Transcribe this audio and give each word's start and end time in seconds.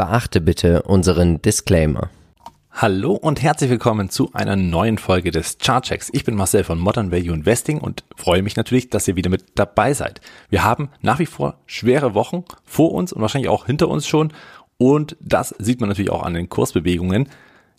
Beachte 0.00 0.40
bitte 0.40 0.80
unseren 0.84 1.42
Disclaimer. 1.42 2.08
Hallo 2.72 3.12
und 3.12 3.42
herzlich 3.42 3.68
willkommen 3.68 4.08
zu 4.08 4.32
einer 4.32 4.56
neuen 4.56 4.96
Folge 4.96 5.30
des 5.30 5.58
Chartchecks. 5.58 6.08
Ich 6.14 6.24
bin 6.24 6.36
Marcel 6.36 6.64
von 6.64 6.78
Modern 6.78 7.12
Value 7.12 7.34
Investing 7.34 7.82
und 7.82 8.02
freue 8.16 8.42
mich 8.42 8.56
natürlich, 8.56 8.88
dass 8.88 9.06
ihr 9.08 9.16
wieder 9.16 9.28
mit 9.28 9.44
dabei 9.56 9.92
seid. 9.92 10.22
Wir 10.48 10.64
haben 10.64 10.88
nach 11.02 11.18
wie 11.18 11.26
vor 11.26 11.58
schwere 11.66 12.14
Wochen 12.14 12.44
vor 12.64 12.92
uns 12.92 13.12
und 13.12 13.20
wahrscheinlich 13.20 13.50
auch 13.50 13.66
hinter 13.66 13.88
uns 13.88 14.06
schon 14.06 14.32
und 14.78 15.18
das 15.20 15.54
sieht 15.58 15.80
man 15.80 15.90
natürlich 15.90 16.10
auch 16.10 16.22
an 16.22 16.32
den 16.32 16.48
Kursbewegungen. 16.48 17.28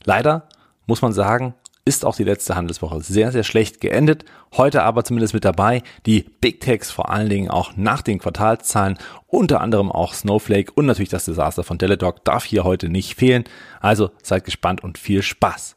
Leider 0.04 0.48
muss 0.86 1.02
man 1.02 1.14
sagen, 1.14 1.56
ist 1.86 2.06
auch 2.06 2.16
die 2.16 2.24
letzte 2.24 2.56
Handelswoche 2.56 3.02
sehr, 3.02 3.32
sehr 3.32 3.44
schlecht 3.44 3.82
geendet. 3.82 4.26
Heute 4.56 4.84
aber 4.84 5.04
zumindest 5.04 5.34
mit 5.34 5.46
dabei 5.46 5.82
die 6.06 6.26
Big 6.42 6.60
Techs, 6.60 6.92
vor 6.92 7.10
allen 7.10 7.30
Dingen 7.30 7.50
auch 7.50 7.76
nach 7.76 8.02
den 8.02 8.20
Quartalszahlen, 8.20 8.98
unter 9.28 9.62
anderem 9.62 9.92
auch 9.92 10.14
Snowflake 10.14 10.72
und 10.74 10.86
natürlich 10.86 11.10
das 11.10 11.26
Desaster 11.26 11.64
von 11.64 11.80
Teladoc 11.80 12.24
darf 12.24 12.46
hier 12.46 12.64
heute 12.64 12.90
nicht 12.90 13.16
fehlen. 13.16 13.46
Also 13.80 14.12
seid 14.22 14.46
gespannt 14.46 14.84
und 14.84 14.98
viel 14.98 15.22
Spaß. 15.24 15.76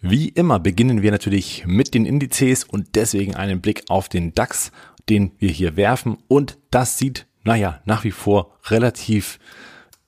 Wie 0.00 0.28
immer 0.28 0.58
beginnen 0.58 1.02
wir 1.02 1.10
natürlich 1.10 1.64
mit 1.66 1.94
den 1.94 2.06
Indizes 2.06 2.64
und 2.64 2.94
deswegen 2.94 3.34
einen 3.34 3.60
Blick 3.60 3.84
auf 3.88 4.08
den 4.08 4.34
DAX, 4.34 4.72
den 5.08 5.32
wir 5.38 5.50
hier 5.50 5.76
werfen 5.76 6.18
und 6.28 6.58
das 6.70 6.98
sieht, 6.98 7.26
naja, 7.44 7.80
nach 7.84 8.04
wie 8.04 8.10
vor 8.10 8.58
relativ 8.66 9.38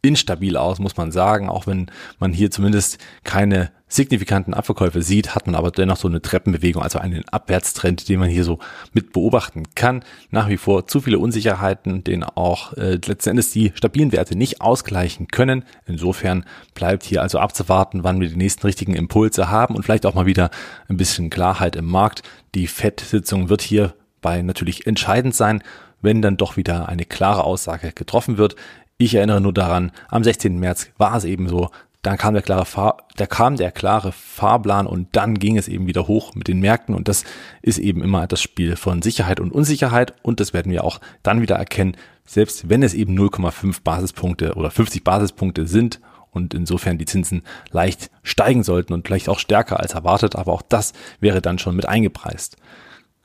instabil 0.03 0.57
aus, 0.57 0.79
muss 0.79 0.97
man 0.97 1.13
sagen. 1.13 1.49
Auch 1.49 1.67
wenn 1.67 1.91
man 2.19 2.33
hier 2.33 2.51
zumindest 2.51 2.99
keine 3.25 3.71
signifikanten 3.89 4.55
Abverkäufe 4.55 5.03
sieht, 5.03 5.35
hat 5.35 5.47
man 5.47 5.55
aber 5.55 5.71
dennoch 5.71 5.97
so 5.97 6.09
eine 6.09 6.21
Treppenbewegung, 6.21 6.83
also 6.83 6.99
einen 6.99 7.27
Abwärtstrend, 7.29 8.09
den 8.09 8.21
man 8.21 8.29
hier 8.29 8.45
so 8.45 8.59
mit 8.93 9.13
beobachten 9.13 9.65
kann. 9.75 10.05
Nach 10.31 10.49
wie 10.49 10.59
vor 10.59 10.87
zu 10.87 11.01
viele 11.01 11.19
Unsicherheiten, 11.19 12.05
den 12.05 12.23
auch 12.23 12.75
äh, 12.75 12.99
letzten 13.05 13.31
Endes 13.31 13.51
die 13.51 13.73
stabilen 13.75 14.13
Werte 14.13 14.37
nicht 14.37 14.61
ausgleichen 14.61 15.29
können. 15.29 15.65
Insofern 15.87 16.45
bleibt 16.75 17.05
hier 17.05 17.23
also 17.23 17.39
abzuwarten, 17.39 18.05
wann 18.05 18.21
wir 18.21 18.29
die 18.29 18.37
nächsten 18.37 18.67
richtigen 18.67 18.95
Impulse 18.95 19.51
haben 19.51 19.75
und 19.75 19.85
vielleicht 19.85 20.07
auch 20.07 20.15
mal 20.15 20.27
wieder 20.27 20.51
ein 20.89 20.99
bisschen 20.99 21.31
Klarheit 21.31 21.75
im 21.75 21.87
Markt. 21.87 22.23
Die 22.55 22.67
FED-Sitzung 22.67 23.49
wird 23.49 23.63
hier 23.63 23.95
bei 24.21 24.43
natürlich 24.43 24.87
entscheidend 24.87 25.35
sein, 25.35 25.63
wenn 26.03 26.23
dann 26.23 26.37
doch 26.37 26.57
wieder 26.57 26.89
eine 26.89 27.05
klare 27.05 27.45
Aussage 27.45 27.93
getroffen 27.93 28.39
wird. 28.39 28.57
Ich 28.99 29.15
erinnere 29.15 29.41
nur 29.41 29.55
daran, 29.55 29.93
am 30.09 30.25
16. 30.25 30.59
März 30.59 30.91
war 30.99 31.17
es 31.17 31.25
eben 31.25 31.49
so, 31.49 31.71
dann 32.09 32.19
kam 32.19 32.35
der 32.35 32.43
klare 32.43 32.65
Fahr 32.65 32.97
da 33.17 33.27
kam 33.27 33.57
der 33.57 33.71
klare 33.71 34.13
Fahrplan 34.13 34.87
und 34.87 35.09
dann 35.13 35.39
ging 35.39 35.59
es 35.59 35.69
eben 35.69 35.87
wieder 35.87 36.07
hoch 36.07 36.35
mit 36.35 36.49
den 36.49 36.61
Märkten 36.61 36.95
und 36.95 37.09
das 37.09 37.25
ist 37.63 37.79
eben 37.79 38.03
immer 38.03 38.27
das 38.27 38.41
Spiel 38.41 38.77
von 38.77 39.03
Sicherheit 39.03 39.41
und 39.41 39.53
Unsicherheit 39.53 40.15
und 40.23 40.41
das 40.41 40.55
werden 40.55 40.73
wir 40.73 40.85
auch 40.85 41.01
dann 41.23 41.43
wieder 41.43 41.57
erkennen, 41.57 41.97
selbst 42.25 42.69
wenn 42.69 42.83
es 42.83 42.95
eben 42.95 43.19
0,5 43.19 43.83
Basispunkte 43.83 44.55
oder 44.55 44.71
50 44.71 45.05
Basispunkte 45.05 45.67
sind 45.67 46.01
und 46.31 46.55
insofern 46.55 46.97
die 46.97 47.05
Zinsen 47.05 47.43
leicht 47.71 48.11
steigen 48.23 48.63
sollten 48.63 48.95
und 48.95 49.07
vielleicht 49.07 49.29
auch 49.29 49.39
stärker 49.39 49.81
als 49.81 49.95
erwartet, 49.95 50.37
aber 50.37 50.53
auch 50.53 50.63
das 50.63 50.93
wäre 51.21 51.43
dann 51.43 51.59
schon 51.59 51.77
mit 51.77 51.87
eingepreist. 51.87 52.57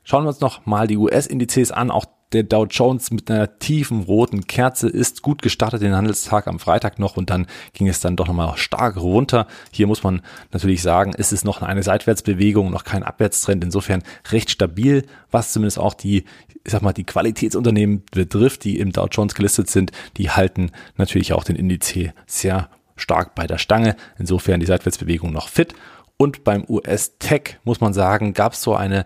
Schauen 0.02 0.24
wir 0.24 0.28
uns 0.28 0.40
noch 0.40 0.66
mal 0.66 0.86
die 0.86 0.98
US-Indizes 0.98 1.72
an. 1.72 1.90
Auch 1.90 2.04
der 2.32 2.42
Dow 2.42 2.66
Jones 2.66 3.10
mit 3.10 3.30
einer 3.30 3.58
tiefen 3.58 4.02
roten 4.02 4.46
Kerze 4.46 4.88
ist 4.88 5.22
gut 5.22 5.42
gestartet 5.42 5.82
den 5.82 5.94
Handelstag 5.94 6.46
am 6.46 6.58
Freitag 6.58 6.98
noch 6.98 7.16
und 7.16 7.30
dann 7.30 7.46
ging 7.72 7.88
es 7.88 8.00
dann 8.00 8.16
doch 8.16 8.26
nochmal 8.26 8.56
stark 8.56 8.96
runter. 8.96 9.46
Hier 9.70 9.86
muss 9.86 10.02
man 10.02 10.22
natürlich 10.52 10.82
sagen, 10.82 11.12
ist 11.12 11.32
es 11.32 11.44
noch 11.44 11.62
eine 11.62 11.82
Seitwärtsbewegung, 11.82 12.70
noch 12.70 12.84
kein 12.84 13.02
Abwärtstrend, 13.02 13.62
insofern 13.62 14.02
recht 14.30 14.50
stabil, 14.50 15.06
was 15.30 15.52
zumindest 15.52 15.78
auch 15.78 15.94
die, 15.94 16.24
ich 16.64 16.72
sag 16.72 16.82
mal, 16.82 16.92
die 16.92 17.04
Qualitätsunternehmen 17.04 18.02
betrifft, 18.10 18.64
die 18.64 18.78
im 18.78 18.90
Dow 18.90 19.06
Jones 19.10 19.34
gelistet 19.34 19.70
sind, 19.70 19.92
die 20.16 20.30
halten 20.30 20.72
natürlich 20.96 21.32
auch 21.32 21.44
den 21.44 21.56
Indiz 21.56 21.94
sehr 22.26 22.70
stark 22.96 23.34
bei 23.34 23.46
der 23.46 23.58
Stange. 23.58 23.96
Insofern 24.18 24.60
die 24.60 24.66
Seitwärtsbewegung 24.66 25.32
noch 25.32 25.48
fit. 25.48 25.74
Und 26.16 26.44
beim 26.44 26.64
US 26.68 27.18
Tech 27.18 27.58
muss 27.64 27.80
man 27.80 27.92
sagen, 27.92 28.34
gab 28.34 28.52
es 28.52 28.62
so 28.62 28.74
eine 28.74 29.04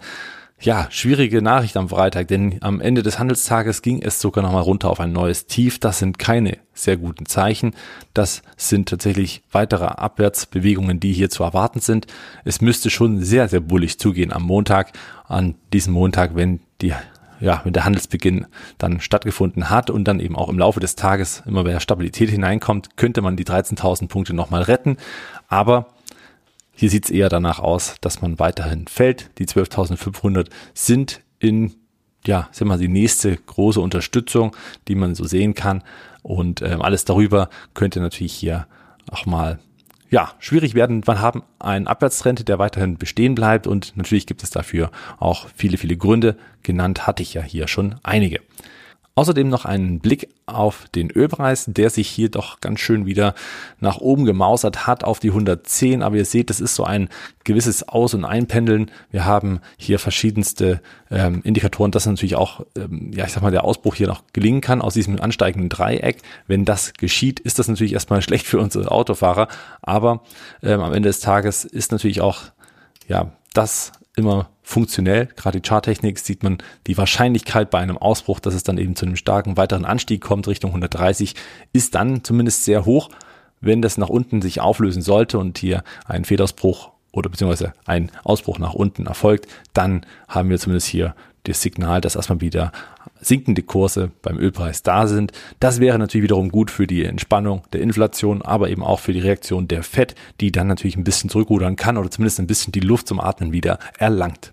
ja, 0.61 0.89
schwierige 0.91 1.41
Nachricht 1.41 1.77
am 1.77 1.88
Freitag, 1.88 2.28
denn 2.28 2.59
am 2.62 2.81
Ende 2.81 3.03
des 3.05 3.19
Handelstages 3.19 3.81
ging 3.81 4.03
es 4.03 4.21
sogar 4.21 4.43
nochmal 4.43 4.62
runter 4.62 4.91
auf 4.91 4.99
ein 4.99 5.12
neues 5.12 5.47
Tief. 5.47 5.78
Das 5.78 6.00
sind 6.00 6.19
keine 6.19 6.59
sehr 6.75 6.97
guten 6.97 7.27
Zeichen. 7.27 7.75
Das 8.12 8.43
sind 8.56 8.88
tatsächlich 8.88 9.43
weitere 9.53 9.84
Abwärtsbewegungen, 9.84 10.99
die 10.99 11.12
hier 11.12 11.31
zu 11.31 11.44
erwarten 11.44 11.78
sind. 11.78 12.09
Es 12.44 12.60
müsste 12.60 12.91
schon 12.91 13.22
sehr, 13.22 13.49
sehr 13.49 13.60
bullig 13.60 14.00
zugehen 14.00 14.32
am 14.32 14.43
Montag, 14.43 14.93
an 15.28 15.55
diesem 15.72 15.93
Montag, 15.93 16.34
wenn 16.34 16.61
die 16.81 16.93
ja, 17.41 17.61
wenn 17.62 17.72
der 17.72 17.84
Handelsbeginn 17.84 18.47
dann 18.78 19.00
stattgefunden 19.00 19.71
hat 19.71 19.91
und 19.91 20.05
dann 20.05 20.19
eben 20.19 20.34
auch 20.34 20.49
im 20.49 20.59
Laufe 20.59 20.81
des 20.81 20.97
Tages 20.97 21.44
immer 21.47 21.62
mehr 21.62 21.78
Stabilität 21.78 22.31
hineinkommt, 22.31 22.97
könnte 22.97 23.22
man 23.22 23.37
die 23.37 23.44
13.000 23.44 24.09
Punkte 24.09 24.34
nochmal 24.34 24.62
retten. 24.62 24.97
Aber 25.47 25.87
hier 26.78 26.91
sieht 26.91 27.06
es 27.06 27.11
eher 27.11 27.28
danach 27.28 27.59
aus, 27.59 27.97
dass 28.00 28.22
man 28.22 28.39
weiterhin 28.39 28.87
fällt. 28.87 29.31
Die 29.39 29.47
12.500 29.47 30.49
sind 30.75 31.22
in, 31.41 31.75
ja, 32.25 32.49
sind 32.53 32.69
mal 32.69 32.78
die 32.78 32.87
nächste 32.87 33.37
große 33.37 33.81
Unterstützung, 33.81 34.55
die 34.87 34.94
man 34.94 35.17
so 35.17 35.25
sehen 35.25 35.55
kann. 35.55 35.83
Und 36.22 36.62
ähm, 36.62 36.81
alles 36.81 37.05
darüber 37.05 37.49
könnte 37.75 37.99
natürlich 37.99 38.33
hier 38.33 38.69
auch 39.11 39.27
mal 39.27 39.59
ja, 40.09 40.34
schwierig 40.38 40.75
werden. 40.75 41.05
Wir 41.05 41.21
haben 41.21 41.43
einen 41.59 41.88
Abwärtstrend, 41.88 42.47
der 42.47 42.61
weiterhin 42.61 42.97
bestehen 42.97 43.34
bleibt 43.34 43.67
und 43.67 43.97
natürlich 43.97 44.27
gibt 44.28 44.44
es 44.44 44.50
dafür 44.50 44.93
auch 45.19 45.49
viele, 45.56 45.78
viele 45.78 45.97
Gründe. 45.97 46.37
Genannt 46.62 47.09
hatte 47.09 47.25
ich 47.25 47.34
ja 47.34 47.43
hier 47.43 47.67
schon 47.67 47.97
einige. 48.05 48.38
Außerdem 49.19 49.49
noch 49.49 49.65
einen 49.65 49.99
Blick 49.99 50.29
auf 50.47 50.87
den 50.95 51.11
Ölpreis, 51.11 51.65
der 51.67 51.91
sich 51.91 52.09
hier 52.09 52.31
doch 52.31 52.61
ganz 52.61 52.79
schön 52.79 53.05
wieder 53.05 53.34
nach 53.81 53.99
oben 53.99 54.25
gemausert 54.25 54.87
hat 54.87 55.03
auf 55.03 55.19
die 55.19 55.31
110. 55.31 56.05
Aber 56.05 56.15
ihr 56.15 56.25
seht, 56.25 56.51
das 56.51 56.61
ist 56.61 56.77
so 56.77 56.84
ein 56.84 57.09
gewisses 57.43 57.89
Aus- 57.89 58.15
und 58.15 58.25
Einpendeln. 58.25 58.93
Wir 59.11 59.25
haben 59.25 59.59
hier 59.77 59.99
verschiedenste 59.99 60.81
ähm, 61.11 61.41
Indikatoren, 61.43 61.91
dass 61.91 62.06
natürlich 62.06 62.37
auch, 62.37 62.65
ähm, 62.77 63.11
ja, 63.12 63.25
ich 63.25 63.33
sag 63.33 63.43
mal, 63.43 63.51
der 63.51 63.65
Ausbruch 63.65 63.97
hier 63.97 64.06
noch 64.06 64.23
gelingen 64.33 64.61
kann 64.61 64.81
aus 64.81 64.95
diesem 64.95 65.21
ansteigenden 65.21 65.69
Dreieck. 65.69 66.19
Wenn 66.47 66.65
das 66.65 66.93
geschieht, 66.93 67.41
ist 67.41 67.59
das 67.59 67.67
natürlich 67.67 67.95
erstmal 67.95 68.23
schlecht 68.29 68.47
für 68.47 68.61
unsere 68.61 68.89
Autofahrer. 68.89 69.49
Aber 69.83 70.23
ähm, 70.62 70.81
am 70.81 70.93
Ende 70.93 71.09
des 71.09 71.19
Tages 71.19 71.65
ist 71.65 71.91
natürlich 71.91 72.21
auch, 72.21 72.43
ja, 73.09 73.33
das 73.53 73.91
immer 74.19 74.51
funktionell. 74.62 75.27
Gerade 75.37 75.61
die 75.61 75.69
Charttechnik 75.69 76.19
sieht 76.19 76.43
man 76.43 76.59
die 76.87 76.99
Wahrscheinlichkeit 76.99 77.71
bei 77.71 77.79
einem 77.79 77.97
Ausbruch, 77.97 78.41
dass 78.41 78.55
es 78.55 78.62
dann 78.62 78.79
eben 78.79 78.97
zu 78.97 79.06
einem 79.06 79.17
starken 79.17 79.56
weiteren 79.56 79.84
Anstieg 79.84 80.21
kommt 80.21 80.47
Richtung 80.47 80.71
130, 80.71 81.34
ist 81.73 81.95
dann 81.95 82.25
zumindest 82.25 82.65
sehr 82.65 82.84
hoch. 82.84 83.09
Wenn 83.61 83.83
das 83.83 83.99
nach 83.99 84.09
unten 84.09 84.43
sich 84.43 84.61
auflösen 84.61 85.03
sollte 85.03 85.39
und 85.39 85.59
hier 85.59 85.83
ein 86.06 86.25
Federausbruch 86.25 86.91
oder 87.12 87.31
beziehungsweise 87.31 87.73
ein 87.87 88.12
Ausbruch 88.25 88.59
nach 88.59 88.75
unten 88.75 89.06
erfolgt, 89.06 89.49
dann 89.73 90.05
haben 90.29 90.50
wir 90.50 90.59
zumindest 90.59 90.87
hier 90.87 91.15
das 91.45 91.62
Signal, 91.62 92.00
dass 92.00 92.15
erstmal 92.15 92.41
wieder 92.41 92.73
sinkende 93.21 93.62
Kurse 93.62 94.11
beim 94.23 94.39
Ölpreis 94.39 94.83
da 94.83 95.06
sind. 95.06 95.33
Das 95.61 95.81
wäre 95.81 95.99
natürlich 95.99 96.25
wiederum 96.25 96.51
gut 96.51 96.71
für 96.71 96.87
die 96.87 97.05
Entspannung 97.05 97.62
der 97.73 97.81
Inflation, 97.81 98.43
aber 98.43 98.71
eben 98.71 98.83
auch 98.83 99.01
für 99.01 99.12
die 99.12 99.21
Reaktion 99.21 99.69
der 99.69 99.83
FED, 99.83 100.15
die 100.41 100.53
dann 100.53 100.67
natürlich 100.67 100.97
ein 100.97 101.05
bisschen 101.05 101.31
zurückrudern 101.31 101.77
kann 101.77 101.97
oder 101.97 102.11
zumindest 102.11 102.41
ein 102.41 102.47
bisschen 102.47 102.73
die 102.73 102.81
Luft 102.81 103.09
zum 103.09 103.21
Atmen 103.21 103.53
wieder 103.53 103.79
erlangt. 103.99 104.53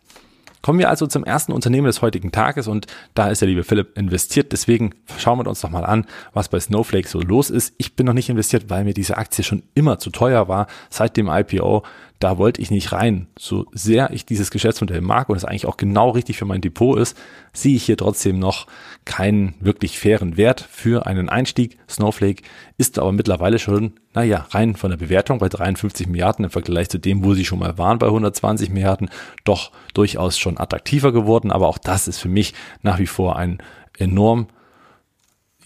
Kommen 0.66 0.80
wir 0.80 0.90
also 0.90 1.06
zum 1.06 1.24
ersten 1.24 1.52
Unternehmen 1.52 1.86
des 1.86 2.02
heutigen 2.02 2.32
Tages 2.32 2.68
und 2.68 2.88
da 3.14 3.28
ist 3.28 3.40
der 3.40 3.48
liebe 3.48 3.64
Philipp 3.64 3.96
investiert. 3.96 4.52
Deswegen 4.52 4.96
schauen 5.16 5.38
wir 5.38 5.46
uns 5.48 5.62
doch 5.62 5.70
mal 5.70 5.86
an, 5.86 6.08
was 6.34 6.50
bei 6.50 6.60
Snowflake 6.60 7.08
so 7.08 7.22
los 7.22 7.52
ist. 7.52 7.76
Ich 7.78 7.96
bin 7.96 8.08
noch 8.08 8.14
nicht 8.14 8.30
investiert, 8.30 8.68
weil 8.68 8.84
mir 8.84 8.96
diese 8.96 9.16
Aktie 9.18 9.44
schon 9.44 9.62
immer 9.76 10.00
zu 10.00 10.10
teuer 10.10 10.48
war 10.48 10.66
seit 10.90 11.18
dem 11.18 11.28
IPO 11.28 11.84
da 12.20 12.38
wollte 12.38 12.62
ich 12.62 12.72
nicht 12.72 12.92
rein. 12.92 13.28
So 13.38 13.66
sehr 13.74 14.12
ich 14.12 14.26
dieses 14.26 14.52
Geschäftsmodell 14.52 15.02
mag 15.02 15.30
und 15.30 15.36
es 15.36 15.46
eigentlich 15.46 15.66
auch 15.66 15.78
genau 15.78 16.12
richtig 16.12 16.38
für 16.38 16.46
mein 16.46 16.62
Depot 16.62 16.98
ist, 16.98 17.18
sehe 17.54 17.76
ich 17.76 17.84
hier 17.84 17.98
trotzdem 17.98 18.40
noch 18.40 18.68
keinen 19.04 19.56
wirklich 19.60 20.00
fairen 20.00 20.38
Wert 20.38 20.62
für 20.62 21.06
einen 21.06 21.30
Einstieg. 21.30 21.78
Snowflake 21.90 22.44
ist 22.78 23.00
aber 23.00 23.12
mittlerweile 23.12 23.60
schon, 23.60 23.94
naja, 24.14 24.48
rein 24.52 24.76
von 24.76 24.92
der 24.92 24.98
Bewertung 24.98 25.40
bei 25.40 25.50
53 25.50 26.08
Milliarden 26.08 26.46
im 26.46 26.52
Vergleich 26.52 26.90
zu 26.90 27.00
dem, 27.00 27.24
wo 27.24 27.34
sie 27.34 27.46
schon 27.46 27.60
mal 27.60 27.78
waren 27.78 28.00
bei 28.00 28.08
120 28.08 28.70
Milliarden, 28.70 29.10
doch 29.44 29.72
durchaus 29.94 30.38
schon 30.38 30.58
attraktiver 30.58 31.12
geworden. 31.12 31.52
Aber 31.52 31.68
auch 31.68 31.78
das 31.78 32.08
ist 32.08 32.20
für 32.20 32.30
mich 32.30 32.54
nach 32.82 33.00
wie 33.00 33.08
vor 33.08 33.36
ein 33.36 33.60
enorm 33.98 34.48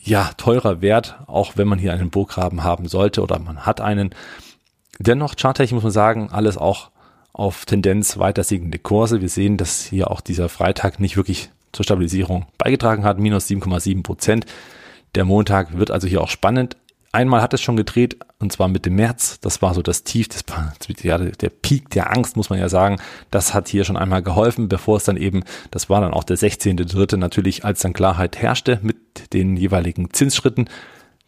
ja, 0.02 0.32
teurer 0.38 0.82
Wert, 0.82 1.20
auch 1.28 1.54
wenn 1.56 1.68
man 1.68 1.78
hier 1.78 1.94
einen 1.94 2.10
Burggraben 2.10 2.64
haben 2.64 2.88
sollte 2.88 3.22
oder 3.22 3.38
man 3.40 3.66
hat 3.66 3.82
einen. 3.82 4.16
Dennoch, 5.00 5.36
charttechnisch 5.36 5.74
muss 5.74 5.84
man 5.84 5.92
sagen, 5.92 6.30
alles 6.32 6.58
auch 6.58 6.92
auf 7.32 7.66
Tendenz 7.66 8.18
weiter 8.18 8.44
siegende 8.44 8.80
Kurse. 8.80 9.22
Wir 9.22 9.30
sehen, 9.30 9.56
dass 9.58 9.86
hier 9.86 10.12
auch 10.12 10.20
dieser 10.20 10.50
Freitag 10.50 11.00
nicht 11.00 11.16
wirklich 11.16 11.50
zur 11.72 11.86
Stabilisierung 11.86 12.48
beigetragen 12.58 13.06
hat, 13.06 13.18
minus 13.18 13.48
7,7 13.48 14.04
Prozent. 14.04 14.46
Der 15.16 15.24
Montag 15.26 15.78
wird 15.78 15.90
also 15.90 16.08
hier 16.08 16.22
auch 16.22 16.30
spannend. 16.30 16.76
Einmal 17.12 17.42
hat 17.42 17.54
es 17.56 17.62
schon 17.62 17.78
gedreht, 17.78 18.18
und 18.38 18.52
zwar 18.52 18.68
Mitte 18.68 18.92
März. 18.92 19.40
Das 19.40 19.64
war 19.64 19.74
so 19.74 19.82
das 19.82 20.04
Tief, 20.04 20.28
das, 20.28 20.44
ja, 21.02 21.18
der 21.18 21.50
Peak 21.50 21.90
der 21.90 22.16
Angst, 22.16 22.36
muss 22.36 22.52
man 22.52 22.60
ja 22.60 22.70
sagen. 22.70 22.98
Das 23.32 23.54
hat 23.54 23.68
hier 23.68 23.84
schon 23.84 23.98
einmal 23.98 24.22
geholfen, 24.22 24.70
bevor 24.70 24.98
es 24.98 25.06
dann 25.06 25.18
eben, 25.18 25.44
das 25.72 25.90
war 25.90 26.02
dann 26.02 26.14
auch 26.14 26.24
der 26.24 26.38
16.3. 26.38 27.18
natürlich, 27.18 27.66
als 27.66 27.80
dann 27.80 27.94
Klarheit 27.94 28.38
herrschte 28.38 28.80
mit 28.84 29.34
den 29.34 29.58
jeweiligen 29.58 30.14
Zinsschritten 30.14 30.70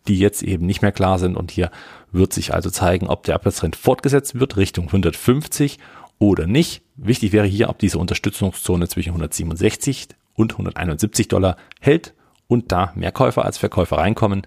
die 0.07 0.19
jetzt 0.19 0.43
eben 0.43 0.65
nicht 0.65 0.81
mehr 0.81 0.91
klar 0.91 1.19
sind. 1.19 1.35
Und 1.35 1.51
hier 1.51 1.71
wird 2.11 2.33
sich 2.33 2.53
also 2.53 2.69
zeigen, 2.69 3.07
ob 3.07 3.23
der 3.23 3.35
Abwärtstrend 3.35 3.75
fortgesetzt 3.75 4.39
wird 4.39 4.57
Richtung 4.57 4.87
150 4.87 5.79
oder 6.19 6.47
nicht. 6.47 6.83
Wichtig 6.95 7.31
wäre 7.31 7.47
hier, 7.47 7.69
ob 7.69 7.79
diese 7.79 7.97
Unterstützungszone 7.97 8.87
zwischen 8.87 9.09
167 9.09 10.09
und 10.33 10.53
171 10.53 11.27
Dollar 11.27 11.57
hält 11.79 12.13
und 12.47 12.71
da 12.71 12.91
mehr 12.95 13.11
Käufer 13.11 13.45
als 13.45 13.57
Verkäufer 13.57 13.97
reinkommen. 13.97 14.43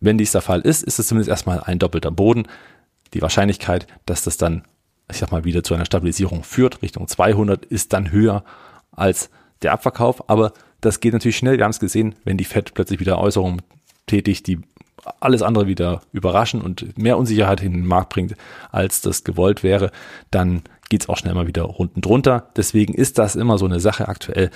Wenn 0.00 0.18
dies 0.18 0.32
der 0.32 0.40
Fall 0.40 0.60
ist, 0.60 0.82
ist 0.82 0.98
es 0.98 1.06
zumindest 1.06 1.30
erstmal 1.30 1.60
ein 1.60 1.78
doppelter 1.78 2.10
Boden. 2.10 2.44
Die 3.14 3.22
Wahrscheinlichkeit, 3.22 3.86
dass 4.06 4.24
das 4.24 4.36
dann, 4.36 4.64
ich 5.10 5.18
sag 5.18 5.30
mal, 5.30 5.44
wieder 5.44 5.62
zu 5.62 5.74
einer 5.74 5.84
Stabilisierung 5.84 6.42
führt, 6.42 6.82
Richtung 6.82 7.06
200, 7.06 7.64
ist 7.64 7.92
dann 7.92 8.10
höher 8.10 8.44
als 8.90 9.30
der 9.62 9.72
Abverkauf. 9.72 10.28
Aber 10.28 10.52
das 10.80 11.00
geht 11.00 11.12
natürlich 11.12 11.36
schnell. 11.36 11.58
Wir 11.58 11.64
haben 11.64 11.70
es 11.70 11.80
gesehen, 11.80 12.14
wenn 12.24 12.36
die 12.36 12.44
Fed 12.44 12.74
plötzlich 12.74 12.98
wieder 12.98 13.18
Äußerungen 13.18 13.62
tätigt, 14.06 14.46
die 14.46 14.60
alles 15.20 15.42
andere 15.42 15.66
wieder 15.66 16.02
überraschen 16.12 16.62
und 16.62 16.96
mehr 16.96 17.18
Unsicherheit 17.18 17.62
in 17.62 17.72
den 17.72 17.86
Markt 17.86 18.10
bringt, 18.10 18.36
als 18.70 19.00
das 19.00 19.24
gewollt 19.24 19.62
wäre, 19.62 19.90
dann 20.30 20.62
geht 20.88 21.02
es 21.02 21.08
auch 21.08 21.16
schnell 21.16 21.34
mal 21.34 21.46
wieder 21.46 21.80
unten 21.80 22.00
drunter. 22.00 22.48
Deswegen 22.56 22.94
ist 22.94 23.18
das 23.18 23.34
immer 23.34 23.58
so 23.58 23.64
eine 23.64 23.80
Sache 23.80 24.08
aktuell. 24.08 24.50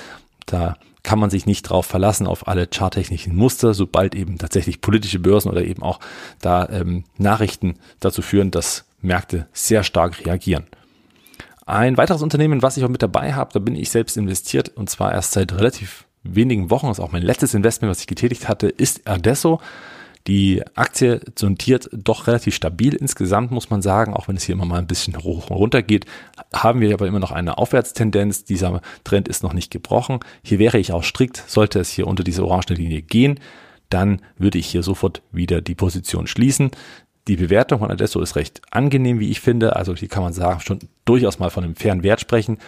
Da 0.44 0.76
kann 1.02 1.18
man 1.18 1.30
sich 1.30 1.46
nicht 1.46 1.62
drauf 1.62 1.86
verlassen 1.86 2.26
auf 2.26 2.48
alle 2.48 2.68
charttechnischen 2.68 3.34
Muster, 3.34 3.74
sobald 3.74 4.14
eben 4.14 4.38
tatsächlich 4.38 4.80
politische 4.80 5.20
Börsen 5.20 5.50
oder 5.50 5.64
eben 5.64 5.82
auch 5.82 6.00
da 6.40 6.68
ähm, 6.68 7.04
Nachrichten 7.16 7.76
dazu 8.00 8.22
führen, 8.22 8.50
dass 8.50 8.86
Märkte 9.00 9.46
sehr 9.52 9.82
stark 9.84 10.26
reagieren. 10.26 10.66
Ein 11.64 11.96
weiteres 11.96 12.22
Unternehmen, 12.22 12.62
was 12.62 12.76
ich 12.76 12.84
auch 12.84 12.88
mit 12.88 13.02
dabei 13.02 13.34
habe, 13.34 13.52
da 13.52 13.58
bin 13.58 13.74
ich 13.74 13.90
selbst 13.90 14.16
investiert 14.16 14.68
und 14.76 14.90
zwar 14.90 15.12
erst 15.12 15.32
seit 15.32 15.52
relativ 15.52 16.05
wenigen 16.34 16.70
Wochen, 16.70 16.88
ist 16.88 17.00
auch 17.00 17.12
mein 17.12 17.22
letztes 17.22 17.54
Investment, 17.54 17.90
was 17.90 18.00
ich 18.00 18.06
getätigt 18.06 18.48
hatte, 18.48 18.68
ist 18.68 19.06
Adesso. 19.08 19.60
Die 20.26 20.62
Aktie 20.74 21.20
notiert 21.40 21.88
doch 21.92 22.26
relativ 22.26 22.54
stabil 22.54 22.94
insgesamt, 22.94 23.52
muss 23.52 23.70
man 23.70 23.80
sagen, 23.80 24.12
auch 24.12 24.26
wenn 24.26 24.36
es 24.36 24.42
hier 24.42 24.54
immer 24.54 24.64
mal 24.64 24.78
ein 24.78 24.88
bisschen 24.88 25.16
hoch 25.22 25.50
und 25.50 25.56
runter 25.56 25.82
geht, 25.82 26.04
haben 26.52 26.80
wir 26.80 26.92
aber 26.92 27.06
immer 27.06 27.20
noch 27.20 27.30
eine 27.30 27.58
Aufwärtstendenz. 27.58 28.44
Dieser 28.44 28.80
Trend 29.04 29.28
ist 29.28 29.44
noch 29.44 29.52
nicht 29.52 29.70
gebrochen. 29.70 30.18
Hier 30.42 30.58
wäre 30.58 30.78
ich 30.78 30.92
auch 30.92 31.04
strikt, 31.04 31.44
sollte 31.46 31.78
es 31.78 31.90
hier 31.90 32.08
unter 32.08 32.24
diese 32.24 32.44
orange 32.44 32.74
Linie 32.74 33.02
gehen, 33.02 33.38
dann 33.88 34.20
würde 34.36 34.58
ich 34.58 34.66
hier 34.66 34.82
sofort 34.82 35.22
wieder 35.30 35.60
die 35.60 35.76
Position 35.76 36.26
schließen. 36.26 36.72
Die 37.28 37.36
Bewertung 37.36 37.78
von 37.78 37.90
Adesso 37.90 38.20
ist 38.20 38.34
recht 38.34 38.62
angenehm, 38.70 39.20
wie 39.20 39.30
ich 39.30 39.40
finde. 39.40 39.76
Also 39.76 39.94
hier 39.94 40.08
kann 40.08 40.24
man 40.24 40.32
sagen, 40.32 40.60
schon 40.60 40.80
durchaus 41.04 41.38
mal 41.38 41.50
von 41.50 41.62
einem 41.62 41.76
fairen 41.76 42.02
Wert 42.02 42.20
sprechen 42.20 42.58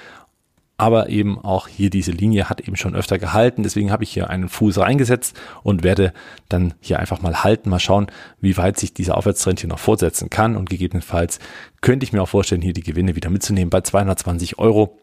aber 0.79 1.09
eben 1.09 1.39
auch 1.41 1.67
hier 1.67 1.91
diese 1.91 2.13
Linie 2.13 2.49
hat 2.49 2.61
eben 2.61 2.77
schon 2.77 2.95
öfter 2.95 3.19
gehalten. 3.19 3.65
Deswegen 3.65 3.91
habe 3.91 4.05
ich 4.05 4.11
hier 4.11 4.31
einen 4.31 4.49
Fuß 4.49 4.79
reingesetzt 4.79 5.39
und 5.65 5.83
werde 5.83 6.13
dann 6.49 6.73
hier 6.81 7.01
einfach 7.01 7.21
mal 7.21 7.43
halten, 7.43 7.69
mal 7.69 7.81
schauen, 7.81 8.07
wie 8.41 8.57
weit 8.57 8.79
sich 8.79 8.95
dieser 8.95 9.17
Aufwärtstrend 9.17 9.59
hier 9.59 9.69
noch 9.69 9.81
fortsetzen 9.81 10.31
kann. 10.31 10.57
Und 10.57 10.71
gegebenenfalls 10.71 11.41
könnte 11.81 12.05
ich 12.05 12.13
mir 12.13 12.23
auch 12.23 12.29
vorstellen, 12.29 12.63
hier 12.63 12.73
die 12.73 12.85
Gewinne 12.85 13.17
wieder 13.17 13.29
mitzunehmen 13.29 13.71
bei 13.71 13.81
220 13.81 14.61
Euro. 14.61 14.97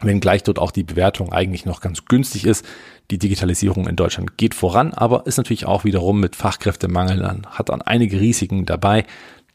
Wenn 0.00 0.20
gleich 0.20 0.42
dort 0.42 0.58
auch 0.58 0.70
die 0.70 0.84
Bewertung 0.84 1.32
eigentlich 1.32 1.66
noch 1.66 1.82
ganz 1.82 2.06
günstig 2.06 2.46
ist. 2.46 2.64
Die 3.10 3.18
Digitalisierung 3.18 3.86
in 3.86 3.96
Deutschland 3.96 4.38
geht 4.38 4.54
voran, 4.54 4.94
aber 4.94 5.26
ist 5.26 5.36
natürlich 5.36 5.66
auch 5.66 5.84
wiederum 5.84 6.18
mit 6.18 6.34
Fachkräftemangel, 6.34 7.42
hat 7.50 7.68
dann 7.68 7.82
einige 7.82 8.18
Risiken 8.18 8.64
dabei. 8.64 9.04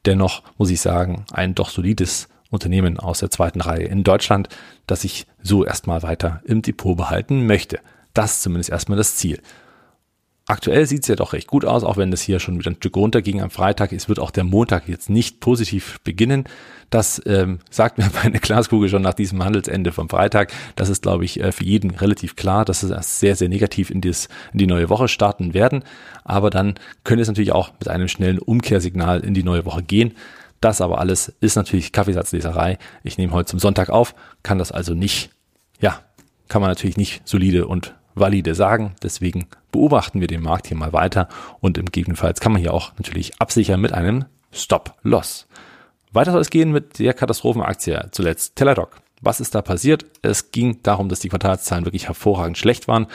Dennoch 0.06 0.44
muss 0.60 0.70
ich 0.70 0.80
sagen, 0.80 1.26
ein 1.32 1.56
doch 1.56 1.70
solides 1.70 2.30
Unternehmen 2.50 3.00
aus 3.00 3.20
der 3.20 3.30
zweiten 3.30 3.62
Reihe 3.62 3.86
in 3.86 4.04
Deutschland, 4.04 4.50
das 4.88 5.04
ich 5.04 5.26
so 5.42 5.66
erstmal 5.66 6.04
weiter 6.04 6.42
im 6.46 6.62
Depot 6.62 6.98
behalten 6.98 7.46
möchte. 7.46 7.80
Das 8.14 8.34
ist 8.34 8.42
zumindest 8.44 8.70
erstmal 8.70 8.98
das 8.98 9.16
Ziel. 9.16 9.40
Aktuell 10.50 10.88
sieht 10.88 11.04
es 11.04 11.08
ja 11.08 11.16
doch 11.16 11.34
recht 11.34 11.46
gut 11.46 11.64
aus, 11.64 11.84
auch 11.84 11.96
wenn 11.96 12.12
es 12.12 12.24
hier 12.24 12.40
schon 12.40 12.58
wieder 12.58 12.72
ein 12.72 12.78
Stück 12.78 12.96
runterging 12.96 13.40
am 13.40 13.52
Freitag. 13.52 13.94
Es 13.94 14.10
wird 14.10 14.18
auch 14.18 14.32
der 14.32 14.44
Montag 14.44 14.90
jetzt 14.90 15.08
nicht 15.08 15.42
positiv 15.42 16.00
beginnen. 16.04 16.46
Das 16.90 17.22
ähm, 17.28 17.60
sagt 17.70 18.00
mir 18.00 18.10
meine 18.24 18.40
Glaskugel 18.40 18.90
schon 18.90 19.04
nach 19.04 19.14
diesem 19.14 19.46
Handelsende 19.46 19.92
vom 19.92 20.10
Freitag. 20.10 20.52
Das 20.76 20.90
ist, 20.90 21.04
glaube 21.04 21.24
ich, 21.24 21.40
äh, 21.40 21.52
für 21.52 21.66
jeden 21.66 21.92
relativ 21.92 22.36
klar, 22.36 22.66
dass 22.66 22.82
es 22.82 23.20
sehr, 23.20 23.36
sehr 23.36 23.48
negativ 23.48 23.92
in, 23.92 24.02
dieses, 24.02 24.28
in 24.52 24.58
die 24.58 24.66
neue 24.66 24.90
Woche 24.90 25.08
starten 25.08 25.54
werden. 25.54 25.84
Aber 26.24 26.50
dann 26.50 26.74
könnte 27.04 27.22
es 27.22 27.28
natürlich 27.28 27.52
auch 27.52 27.72
mit 27.80 27.88
einem 27.88 28.08
schnellen 28.08 28.40
Umkehrsignal 28.40 29.20
in 29.20 29.36
die 29.36 29.44
neue 29.44 29.66
Woche 29.66 29.84
gehen. 29.84 30.16
Das 30.62 30.82
aber 30.82 31.00
alles 31.00 31.30
ist 31.40 31.56
natürlich 31.56 31.92
Kaffeesatzleserei. 31.92 32.78
Ich 33.04 33.18
nehme 33.18 33.34
heute 33.34 33.50
zum 33.50 33.60
Sonntag 33.60 33.90
auf, 33.90 34.14
kann 34.44 34.58
das 34.58 34.72
also 34.72 34.94
nicht, 34.94 35.32
ja, 35.80 36.02
kann 36.48 36.62
man 36.62 36.70
natürlich 36.70 36.98
nicht 36.98 37.22
solide 37.28 37.68
und 37.68 37.96
valide 38.16 38.56
sagen. 38.56 38.96
Deswegen 39.02 39.48
beobachten 39.72 40.20
wir 40.20 40.28
den 40.28 40.42
Markt 40.42 40.68
hier 40.68 40.78
mal 40.78 40.94
weiter 40.94 41.30
und 41.62 41.78
im 41.78 41.86
gegebenenfalls 41.86 42.40
kann 42.40 42.52
man 42.52 42.62
hier 42.62 42.74
auch 42.74 42.92
natürlich 42.98 43.40
absichern 43.40 43.80
mit 43.80 43.94
einem 43.94 44.26
Stop-Loss. 44.52 45.48
Weiter 46.12 46.32
soll 46.32 46.42
es 46.42 46.50
gehen 46.50 46.72
mit 46.72 47.00
der 47.00 47.14
Katastrophenaktie 47.14 48.10
zuletzt 48.12 48.56
Teladoc. 48.56 48.98
Was 49.22 49.40
ist 49.40 49.54
da 49.54 49.62
passiert? 49.62 50.06
Es 50.22 50.52
ging 50.52 50.82
darum, 50.82 51.10
dass 51.10 51.20
die 51.20 51.30
Quartalszahlen 51.30 51.86
wirklich 51.86 52.08
hervorragend 52.08 52.58
schlecht 52.58 52.88
waren. 52.88 53.08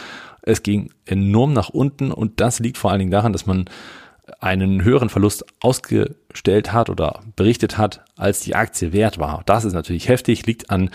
Es 0.43 0.63
ging 0.63 0.91
enorm 1.07 1.53
nach 1.55 1.71
unten 1.71 2.13
und 2.13 2.41
das 2.41 2.61
liegt 2.61 2.79
vor 2.79 2.91
allen 2.91 2.99
Dingen 3.01 3.11
daran, 3.11 3.33
dass 3.33 3.47
man 3.47 3.65
einen 4.41 4.85
höheren 4.85 5.11
Verlust 5.11 5.45
ausgestellt 5.61 6.73
hat 6.73 6.89
oder 6.89 7.21
berichtet 7.37 7.77
hat, 7.77 8.05
als 8.17 8.41
die 8.41 8.55
Aktie 8.55 8.93
wert 8.93 9.19
war. 9.19 9.43
Das 9.47 9.65
ist 9.65 9.75
natürlich 9.75 10.09
heftig, 10.09 10.47
liegt 10.47 10.71
an 10.71 10.91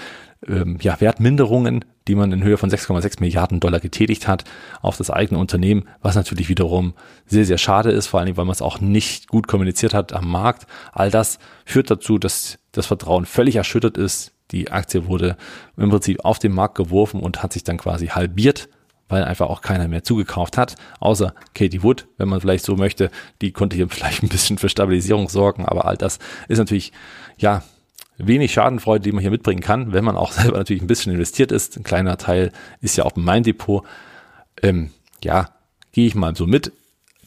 ähm, 0.47 0.77
ja, 0.81 0.99
Wertminderungen, 0.99 1.85
die 2.07 2.15
man 2.15 2.31
in 2.31 2.43
Höhe 2.43 2.57
von 2.57 2.71
6,6 2.71 3.19
Milliarden 3.19 3.59
Dollar 3.59 3.79
getätigt 3.79 4.27
hat 4.27 4.45
auf 4.81 4.97
das 4.97 5.11
eigene 5.11 5.39
Unternehmen, 5.39 5.87
was 6.01 6.15
natürlich 6.15 6.49
wiederum 6.49 6.93
sehr, 7.25 7.45
sehr 7.45 7.59
schade 7.59 7.91
ist, 7.91 8.07
vor 8.07 8.19
allen 8.19 8.27
Dingen, 8.27 8.37
weil 8.37 8.45
man 8.45 8.53
es 8.53 8.61
auch 8.61 8.79
nicht 8.79 9.27
gut 9.27 9.47
kommuniziert 9.47 9.93
hat 9.93 10.13
am 10.13 10.29
Markt. 10.29 10.65
All 10.91 11.11
das 11.11 11.37
führt 11.65 11.91
dazu, 11.91 12.17
dass 12.17 12.57
das 12.71 12.87
Vertrauen 12.87 13.25
völlig 13.25 13.57
erschüttert 13.57 13.97
ist. 13.97 14.33
Die 14.51 14.71
Aktie 14.71 15.05
wurde 15.05 15.37
im 15.77 15.89
Prinzip 15.89 16.25
auf 16.25 16.39
den 16.39 16.53
Markt 16.53 16.75
geworfen 16.75 17.19
und 17.19 17.43
hat 17.43 17.53
sich 17.53 17.63
dann 17.63 17.77
quasi 17.77 18.07
halbiert 18.07 18.69
weil 19.09 19.25
einfach 19.25 19.49
auch 19.49 19.61
keiner 19.61 19.87
mehr 19.87 20.03
zugekauft 20.03 20.57
hat, 20.57 20.75
außer 20.99 21.33
Katie 21.53 21.83
Wood, 21.83 22.07
wenn 22.17 22.29
man 22.29 22.39
vielleicht 22.39 22.63
so 22.63 22.77
möchte, 22.77 23.11
die 23.41 23.51
konnte 23.51 23.75
hier 23.75 23.89
vielleicht 23.89 24.23
ein 24.23 24.29
bisschen 24.29 24.57
für 24.57 24.69
Stabilisierung 24.69 25.27
sorgen, 25.27 25.65
aber 25.65 25.85
all 25.85 25.97
das 25.97 26.19
ist 26.47 26.59
natürlich, 26.59 26.93
ja, 27.37 27.63
wenig 28.19 28.53
Schadenfreude, 28.53 29.03
die 29.03 29.11
man 29.11 29.21
hier 29.21 29.31
mitbringen 29.31 29.61
kann, 29.61 29.93
wenn 29.93 30.03
man 30.03 30.15
auch 30.15 30.31
selber 30.33 30.57
natürlich 30.57 30.83
ein 30.83 30.87
bisschen 30.87 31.11
investiert 31.13 31.51
ist. 31.51 31.77
Ein 31.77 31.83
kleiner 31.83 32.17
Teil 32.17 32.51
ist 32.81 32.95
ja 32.97 33.05
auch 33.05 33.15
mein 33.15 33.43
Depot. 33.43 33.83
Ähm, 34.61 34.91
ja, 35.23 35.49
gehe 35.91 36.05
ich 36.05 36.15
mal 36.15 36.35
so 36.35 36.45
mit. 36.45 36.71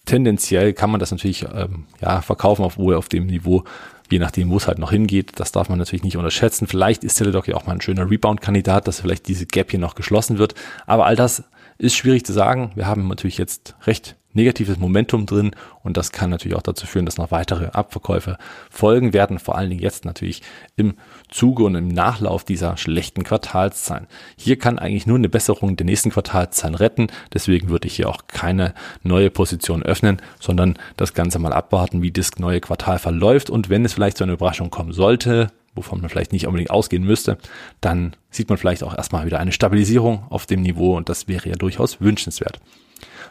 Tendenziell 0.04 0.72
kann 0.72 0.90
man 0.90 1.00
das 1.00 1.10
natürlich 1.10 1.44
ähm, 1.54 1.86
ja 2.00 2.22
verkaufen 2.22 2.64
auf 2.64 2.78
auf 2.78 3.08
dem 3.08 3.26
Niveau, 3.26 3.64
je 4.10 4.18
nachdem, 4.18 4.50
wo 4.50 4.56
es 4.56 4.66
halt 4.66 4.78
noch 4.78 4.90
hingeht. 4.90 5.32
Das 5.36 5.52
darf 5.52 5.68
man 5.68 5.78
natürlich 5.78 6.02
nicht 6.02 6.16
unterschätzen. 6.16 6.66
Vielleicht 6.66 7.04
ist 7.04 7.14
Teledoc 7.14 7.48
ja 7.48 7.54
auch 7.54 7.66
mal 7.66 7.74
ein 7.74 7.80
schöner 7.80 8.10
Rebound-Kandidat, 8.10 8.86
dass 8.86 9.00
vielleicht 9.00 9.28
diese 9.28 9.46
Gap 9.46 9.70
hier 9.70 9.80
noch 9.80 9.94
geschlossen 9.94 10.38
wird. 10.38 10.54
Aber 10.86 11.06
all 11.06 11.16
das 11.16 11.44
ist 11.82 11.96
schwierig 11.96 12.24
zu 12.24 12.32
sagen. 12.32 12.70
Wir 12.76 12.86
haben 12.86 13.08
natürlich 13.08 13.38
jetzt 13.38 13.74
recht 13.86 14.16
negatives 14.34 14.78
Momentum 14.78 15.26
drin 15.26 15.50
und 15.82 15.96
das 15.96 16.12
kann 16.12 16.30
natürlich 16.30 16.56
auch 16.56 16.62
dazu 16.62 16.86
führen, 16.86 17.04
dass 17.04 17.18
noch 17.18 17.32
weitere 17.32 17.66
Abverkäufe 17.66 18.38
folgen 18.70 19.12
werden, 19.12 19.38
vor 19.38 19.58
allen 19.58 19.68
Dingen 19.68 19.82
jetzt 19.82 20.04
natürlich 20.04 20.42
im 20.76 20.94
Zuge 21.28 21.64
und 21.64 21.74
im 21.74 21.88
Nachlauf 21.88 22.44
dieser 22.44 22.76
schlechten 22.76 23.24
Quartalszahlen. 23.24 24.06
Hier 24.36 24.58
kann 24.58 24.78
eigentlich 24.78 25.06
nur 25.06 25.18
eine 25.18 25.28
Besserung 25.28 25.76
der 25.76 25.84
nächsten 25.84 26.10
Quartalszahlen 26.10 26.76
retten, 26.76 27.08
deswegen 27.34 27.68
würde 27.68 27.88
ich 27.88 27.96
hier 27.96 28.08
auch 28.08 28.22
keine 28.28 28.74
neue 29.02 29.30
Position 29.30 29.82
öffnen, 29.82 30.22
sondern 30.40 30.78
das 30.96 31.14
Ganze 31.14 31.40
mal 31.40 31.52
abwarten, 31.52 32.00
wie 32.00 32.12
das 32.12 32.38
neue 32.38 32.60
Quartal 32.60 33.00
verläuft 33.00 33.50
und 33.50 33.68
wenn 33.68 33.84
es 33.84 33.92
vielleicht 33.92 34.18
zu 34.18 34.24
einer 34.24 34.34
Überraschung 34.34 34.70
kommen 34.70 34.92
sollte, 34.92 35.50
wovon 35.74 36.00
man 36.00 36.10
vielleicht 36.10 36.32
nicht 36.32 36.46
unbedingt 36.46 36.70
ausgehen 36.70 37.04
müsste, 37.04 37.38
dann 37.80 38.14
sieht 38.30 38.48
man 38.48 38.58
vielleicht 38.58 38.82
auch 38.82 38.96
erstmal 38.96 39.26
wieder 39.26 39.40
eine 39.40 39.52
Stabilisierung 39.52 40.24
auf 40.28 40.46
dem 40.46 40.62
Niveau 40.62 40.96
und 40.96 41.08
das 41.08 41.28
wäre 41.28 41.48
ja 41.48 41.56
durchaus 41.56 42.00
wünschenswert. 42.00 42.60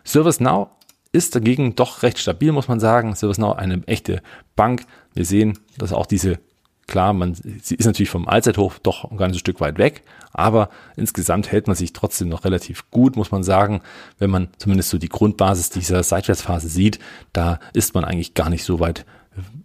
ServiceNow 0.03 0.69
ist 1.11 1.35
dagegen 1.35 1.75
doch 1.75 2.03
recht 2.03 2.17
stabil, 2.17 2.51
muss 2.51 2.67
man 2.67 2.79
sagen. 2.79 3.15
ServiceNow 3.15 3.57
eine 3.57 3.85
echte 3.87 4.21
Bank. 4.55 4.85
Wir 5.13 5.25
sehen, 5.25 5.59
dass 5.77 5.93
auch 5.93 6.05
diese, 6.05 6.39
klar, 6.87 7.13
man, 7.13 7.35
sie 7.35 7.75
ist 7.75 7.85
natürlich 7.85 8.09
vom 8.09 8.27
Allzeithoch 8.27 8.79
doch 8.79 9.09
ein 9.09 9.17
ganzes 9.17 9.39
Stück 9.39 9.59
weit 9.59 9.77
weg, 9.77 10.03
aber 10.31 10.69
insgesamt 10.95 11.51
hält 11.51 11.67
man 11.67 11.75
sich 11.75 11.93
trotzdem 11.93 12.29
noch 12.29 12.45
relativ 12.45 12.89
gut, 12.91 13.17
muss 13.17 13.31
man 13.31 13.43
sagen. 13.43 13.81
Wenn 14.17 14.29
man 14.29 14.49
zumindest 14.57 14.89
so 14.89 14.97
die 14.97 15.09
Grundbasis 15.09 15.69
dieser 15.69 16.01
Seitwärtsphase 16.03 16.69
sieht, 16.69 16.99
da 17.33 17.59
ist 17.73 17.93
man 17.93 18.05
eigentlich 18.05 18.33
gar 18.33 18.49
nicht 18.49 18.63
so 18.63 18.79
weit 18.79 19.05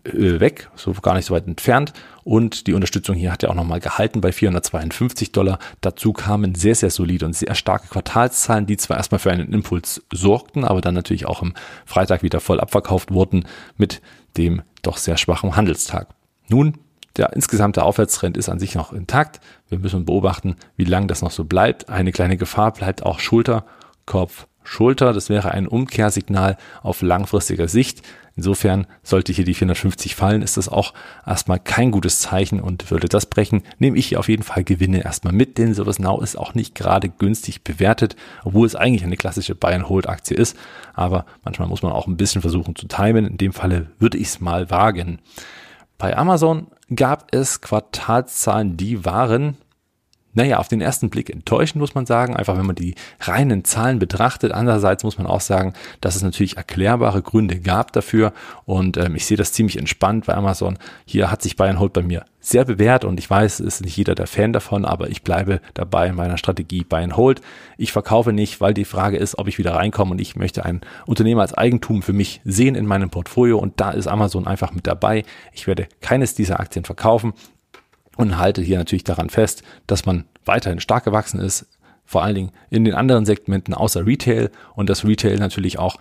weg, 0.04 0.70
so 0.76 0.92
gar 0.92 1.14
nicht 1.14 1.26
so 1.26 1.34
weit 1.34 1.46
entfernt. 1.46 1.92
Und 2.24 2.66
die 2.66 2.74
Unterstützung 2.74 3.16
hier 3.16 3.32
hat 3.32 3.42
ja 3.42 3.50
auch 3.50 3.54
nochmal 3.54 3.80
gehalten 3.80 4.20
bei 4.20 4.32
452 4.32 5.32
Dollar. 5.32 5.58
Dazu 5.80 6.12
kamen 6.12 6.54
sehr, 6.54 6.74
sehr 6.74 6.90
solide 6.90 7.26
und 7.26 7.34
sehr 7.34 7.54
starke 7.54 7.88
Quartalszahlen, 7.88 8.66
die 8.66 8.76
zwar 8.76 8.96
erstmal 8.96 9.18
für 9.18 9.30
einen 9.30 9.52
Impuls 9.52 10.04
sorgten, 10.12 10.64
aber 10.64 10.80
dann 10.80 10.94
natürlich 10.94 11.26
auch 11.26 11.42
am 11.42 11.54
Freitag 11.84 12.22
wieder 12.22 12.40
voll 12.40 12.60
abverkauft 12.60 13.12
wurden 13.12 13.46
mit 13.76 14.00
dem 14.36 14.62
doch 14.82 14.96
sehr 14.96 15.16
schwachen 15.16 15.56
Handelstag. 15.56 16.14
Nun, 16.48 16.78
der 17.16 17.32
insgesamte 17.32 17.82
Aufwärtstrend 17.82 18.36
ist 18.36 18.48
an 18.48 18.58
sich 18.58 18.74
noch 18.74 18.92
intakt. 18.92 19.40
Wir 19.68 19.78
müssen 19.78 20.04
beobachten, 20.04 20.56
wie 20.76 20.84
lange 20.84 21.06
das 21.06 21.22
noch 21.22 21.30
so 21.30 21.44
bleibt. 21.44 21.88
Eine 21.88 22.12
kleine 22.12 22.36
Gefahr 22.36 22.72
bleibt 22.72 23.02
auch 23.02 23.18
Schulter, 23.20 23.64
Kopf, 24.04 24.46
Schulter. 24.66 25.12
Das 25.12 25.28
wäre 25.28 25.52
ein 25.52 25.66
Umkehrsignal 25.66 26.56
auf 26.82 27.02
langfristiger 27.02 27.68
Sicht. 27.68 28.02
Insofern 28.36 28.86
sollte 29.02 29.32
hier 29.32 29.46
die 29.46 29.54
450 29.54 30.14
fallen, 30.14 30.42
ist 30.42 30.58
das 30.58 30.68
auch 30.68 30.92
erstmal 31.26 31.58
kein 31.58 31.90
gutes 31.90 32.20
Zeichen 32.20 32.60
und 32.60 32.90
würde 32.90 33.08
das 33.08 33.24
brechen, 33.24 33.62
nehme 33.78 33.96
ich 33.96 34.08
hier 34.08 34.20
auf 34.20 34.28
jeden 34.28 34.42
Fall 34.42 34.62
Gewinne 34.62 35.02
erstmal 35.02 35.32
mit, 35.32 35.56
denn 35.56 35.72
sowas 35.72 35.98
Now 35.98 36.20
ist 36.20 36.36
auch 36.36 36.52
nicht 36.52 36.74
gerade 36.74 37.08
günstig 37.08 37.64
bewertet, 37.64 38.14
obwohl 38.44 38.66
es 38.66 38.76
eigentlich 38.76 39.04
eine 39.04 39.16
klassische 39.16 39.54
Buy-and-Hold-Aktie 39.54 40.36
ist. 40.36 40.54
Aber 40.92 41.24
manchmal 41.44 41.68
muss 41.68 41.82
man 41.82 41.92
auch 41.92 42.06
ein 42.06 42.18
bisschen 42.18 42.42
versuchen 42.42 42.76
zu 42.76 42.86
timen. 42.86 43.26
In 43.26 43.38
dem 43.38 43.54
Falle 43.54 43.86
würde 43.98 44.18
ich 44.18 44.28
es 44.28 44.40
mal 44.40 44.68
wagen. 44.68 45.20
Bei 45.96 46.14
Amazon 46.14 46.66
gab 46.94 47.34
es 47.34 47.62
Quartalszahlen, 47.62 48.76
die 48.76 49.06
waren 49.06 49.56
naja, 50.36 50.58
auf 50.58 50.68
den 50.68 50.82
ersten 50.82 51.08
Blick 51.08 51.30
enttäuschend, 51.30 51.80
muss 51.80 51.94
man 51.94 52.04
sagen, 52.04 52.36
einfach 52.36 52.58
wenn 52.58 52.66
man 52.66 52.76
die 52.76 52.94
reinen 53.20 53.64
Zahlen 53.64 53.98
betrachtet. 53.98 54.52
Andererseits 54.52 55.02
muss 55.02 55.16
man 55.16 55.26
auch 55.26 55.40
sagen, 55.40 55.72
dass 56.02 56.14
es 56.14 56.22
natürlich 56.22 56.58
erklärbare 56.58 57.22
Gründe 57.22 57.58
gab 57.58 57.92
dafür 57.92 58.34
und 58.66 58.98
ähm, 58.98 59.16
ich 59.16 59.24
sehe 59.24 59.38
das 59.38 59.52
ziemlich 59.52 59.78
entspannt 59.78 60.26
bei 60.26 60.34
Amazon. 60.34 60.78
Hier 61.06 61.30
hat 61.30 61.40
sich 61.40 61.56
Bayern 61.56 61.80
Hold 61.80 61.94
bei 61.94 62.02
mir 62.02 62.26
sehr 62.38 62.66
bewährt 62.66 63.04
und 63.04 63.18
ich 63.18 63.28
weiß, 63.28 63.60
es 63.60 63.66
ist 63.66 63.80
nicht 63.80 63.96
jeder 63.96 64.14
der 64.14 64.26
Fan 64.26 64.52
davon, 64.52 64.84
aber 64.84 65.08
ich 65.08 65.22
bleibe 65.22 65.60
dabei 65.72 66.08
in 66.08 66.14
meiner 66.14 66.36
Strategie 66.36 66.84
Bayern 66.84 67.16
Hold. 67.16 67.40
Ich 67.78 67.90
verkaufe 67.90 68.34
nicht, 68.34 68.60
weil 68.60 68.74
die 68.74 68.84
Frage 68.84 69.16
ist, 69.16 69.38
ob 69.38 69.48
ich 69.48 69.56
wieder 69.56 69.74
reinkomme 69.74 70.12
und 70.12 70.20
ich 70.20 70.36
möchte 70.36 70.66
ein 70.66 70.82
Unternehmen 71.06 71.40
als 71.40 71.54
Eigentum 71.54 72.02
für 72.02 72.12
mich 72.12 72.42
sehen 72.44 72.74
in 72.74 72.86
meinem 72.86 73.08
Portfolio 73.08 73.58
und 73.58 73.80
da 73.80 73.90
ist 73.90 74.06
Amazon 74.06 74.46
einfach 74.46 74.72
mit 74.72 74.86
dabei. 74.86 75.24
Ich 75.52 75.66
werde 75.66 75.88
keines 76.02 76.34
dieser 76.34 76.60
Aktien 76.60 76.84
verkaufen 76.84 77.32
und 78.16 78.38
halte 78.38 78.62
hier 78.62 78.78
natürlich 78.78 79.04
daran 79.04 79.30
fest, 79.30 79.62
dass 79.86 80.06
man 80.06 80.24
weiterhin 80.44 80.80
stark 80.80 81.04
gewachsen 81.04 81.40
ist, 81.40 81.66
vor 82.04 82.22
allen 82.22 82.34
Dingen 82.34 82.52
in 82.70 82.84
den 82.84 82.94
anderen 82.94 83.26
Segmenten 83.26 83.74
außer 83.74 84.06
Retail 84.06 84.50
und 84.74 84.88
das 84.88 85.04
Retail 85.04 85.38
natürlich 85.38 85.78
auch 85.78 85.96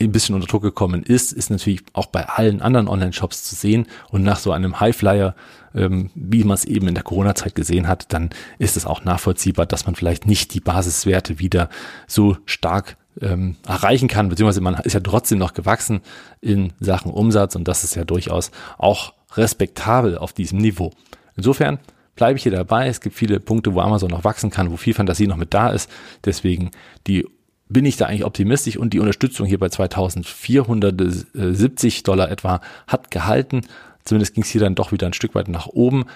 ein 0.00 0.12
bisschen 0.12 0.34
unter 0.34 0.46
Druck 0.46 0.62
gekommen 0.62 1.02
ist, 1.02 1.32
ist 1.32 1.50
natürlich 1.50 1.82
auch 1.92 2.06
bei 2.06 2.28
allen 2.28 2.62
anderen 2.62 2.88
Online-Shops 2.88 3.44
zu 3.44 3.54
sehen. 3.54 3.86
Und 4.10 4.22
nach 4.22 4.38
so 4.38 4.52
einem 4.52 4.80
Highflyer, 4.80 5.34
ähm, 5.74 6.10
wie 6.14 6.44
man 6.44 6.54
es 6.54 6.64
eben 6.64 6.88
in 6.88 6.94
der 6.94 7.02
Corona-Zeit 7.02 7.54
gesehen 7.54 7.88
hat, 7.88 8.12
dann 8.12 8.30
ist 8.58 8.76
es 8.76 8.86
auch 8.86 9.04
nachvollziehbar, 9.04 9.66
dass 9.66 9.86
man 9.86 9.94
vielleicht 9.94 10.26
nicht 10.26 10.54
die 10.54 10.60
Basiswerte 10.60 11.38
wieder 11.38 11.68
so 12.06 12.36
stark 12.46 12.96
ähm, 13.20 13.56
erreichen 13.66 14.08
kann, 14.08 14.28
beziehungsweise 14.28 14.60
man 14.60 14.74
ist 14.76 14.92
ja 14.92 15.00
trotzdem 15.00 15.38
noch 15.38 15.54
gewachsen 15.54 16.00
in 16.40 16.72
Sachen 16.78 17.10
Umsatz 17.10 17.56
und 17.56 17.66
das 17.66 17.82
ist 17.82 17.96
ja 17.96 18.04
durchaus 18.04 18.52
auch 18.78 19.14
respektabel 19.34 20.16
auf 20.16 20.32
diesem 20.32 20.58
Niveau. 20.58 20.92
Insofern 21.38 21.78
bleibe 22.16 22.36
ich 22.36 22.42
hier 22.42 22.52
dabei. 22.52 22.88
Es 22.88 23.00
gibt 23.00 23.16
viele 23.16 23.40
Punkte, 23.40 23.72
wo 23.72 23.80
Amazon 23.80 24.10
noch 24.10 24.24
wachsen 24.24 24.50
kann, 24.50 24.70
wo 24.70 24.76
viel 24.76 24.92
Fantasie 24.92 25.26
noch 25.26 25.38
mit 25.38 25.54
da 25.54 25.70
ist. 25.70 25.90
Deswegen 26.24 26.70
die 27.06 27.24
bin 27.70 27.86
ich 27.86 27.96
da 27.96 28.06
eigentlich 28.06 28.24
optimistisch 28.24 28.76
und 28.76 28.92
die 28.92 28.98
Unterstützung 28.98 29.46
hier 29.46 29.58
bei 29.58 29.68
2470 29.68 32.02
Dollar 32.02 32.30
etwa 32.30 32.60
hat 32.86 33.10
gehalten. 33.10 33.60
Zumindest 34.04 34.34
ging 34.34 34.42
es 34.42 34.48
hier 34.50 34.62
dann 34.62 34.74
doch 34.74 34.90
wieder 34.90 35.06
ein 35.06 35.12
Stück 35.12 35.34
weit 35.34 35.48
nach 35.48 35.66
oben. 35.66 36.06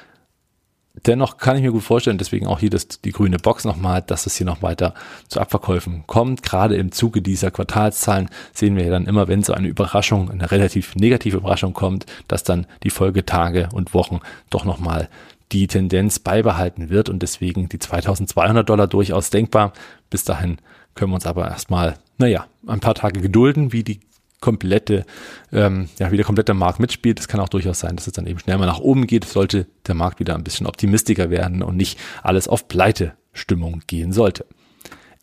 Dennoch 1.06 1.37
kann 1.37 1.56
ich 1.56 1.62
mir 1.62 1.73
gut 1.73 1.82
vorstellen, 1.82 2.18
deswegen 2.18 2.47
auch 2.47 2.61
hier 2.61 2.71
das, 2.71 2.87
die 2.87 3.11
grüne 3.11 3.38
Box 3.38 3.64
nochmal, 3.64 4.02
dass 4.02 4.26
es 4.26 4.37
hier 4.37 4.47
noch 4.47 4.62
weiter 4.62 4.94
zu 5.26 5.40
Abverkäufen 5.40 6.04
kommt. 6.06 6.44
Gerade 6.44 6.76
im 6.76 6.92
Zuge 6.92 7.23
dieser 7.23 7.50
Quartalszahlen 7.50 8.28
sehen 8.52 8.76
wir 8.76 8.85
ja 8.85 8.90
dann 8.90 9.06
immer, 9.06 9.26
wenn 9.26 9.42
so 9.42 9.52
eine 9.52 9.66
Überraschung, 9.66 10.30
eine 10.30 10.50
relativ 10.50 10.94
negative 10.94 11.38
Überraschung 11.38 11.75
kommt, 11.75 12.06
dass 12.28 12.44
dann 12.44 12.66
die 12.85 12.90
Folgetage 12.90 13.68
und 13.73 13.94
Wochen 13.94 14.21
doch 14.50 14.64
nochmal 14.64 15.09
die 15.50 15.66
Tendenz 15.66 16.18
beibehalten 16.18 16.88
wird 16.88 17.09
und 17.09 17.21
deswegen 17.23 17.68
die 17.68 17.78
2200 17.78 18.68
Dollar 18.68 18.87
durchaus 18.87 19.30
denkbar. 19.30 19.73
Bis 20.09 20.25
dahin 20.25 20.59
können 20.94 21.11
wir 21.11 21.16
uns 21.16 21.26
aber 21.26 21.49
erstmal, 21.49 21.94
naja, 22.18 22.47
ein 22.66 22.80
paar 22.80 22.94
Tage 22.94 23.21
gedulden, 23.21 23.73
wie 23.73 23.82
die 23.82 24.00
komplette, 24.43 25.07
ähm, 25.51 25.89
ja, 25.99 26.13
wie 26.13 26.17
der 26.17 26.27
komplette 26.27 26.53
Markt 26.53 26.79
mitspielt. 26.79 27.19
Es 27.19 27.29
kann 27.29 27.41
auch 27.41 27.49
durchaus 27.49 27.81
sein, 27.81 27.97
dass 27.97 28.07
es 28.07 28.13
dann 28.13 28.27
eben 28.27 28.39
schnell 28.39 28.59
mal 28.59 28.67
nach 28.67 28.81
oben 28.81 29.07
geht, 29.07 29.25
sollte 29.25 29.67
der 29.87 29.95
Markt 29.95 30.21
wieder 30.21 30.35
ein 30.35 30.45
bisschen 30.45 30.67
optimistischer 30.67 31.31
werden 31.31 31.63
und 31.63 31.79
nicht 31.79 31.99
alles 32.23 32.49
auf 32.49 32.69
Pleite-Stimmung 32.69 33.81
gehen 33.87 34.13
sollte. 34.13 34.45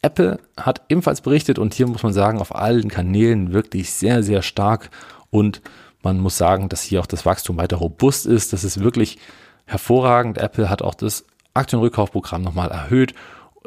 Apple 0.02 0.40
hat 0.58 0.82
ebenfalls 0.90 1.22
berichtet 1.22 1.60
und 1.60 1.76
hier 1.76 1.86
muss 1.86 2.02
man 2.02 2.14
sagen, 2.14 2.40
auf 2.40 2.56
allen 2.56 2.88
Kanälen 2.88 3.54
wirklich 3.54 3.92
sehr, 3.92 4.24
sehr 4.24 4.42
stark 4.42 4.90
und 5.30 5.62
man 6.02 6.20
muss 6.20 6.38
sagen, 6.38 6.70
dass 6.70 6.82
hier 6.82 7.02
auch 7.02 7.06
das 7.06 7.26
Wachstum 7.26 7.58
weiter 7.58 7.78
robust 7.78 8.26
ist. 8.26 8.54
Das 8.54 8.64
ist 8.64 8.82
wirklich 8.82 9.18
hervorragend. 9.66 10.38
Apple 10.38 10.70
hat 10.70 10.82
auch 10.82 10.96
das 10.96 11.26
Aktienrückkaufprogramm 11.54 12.42
nochmal 12.42 12.72
erhöht, 12.72 13.14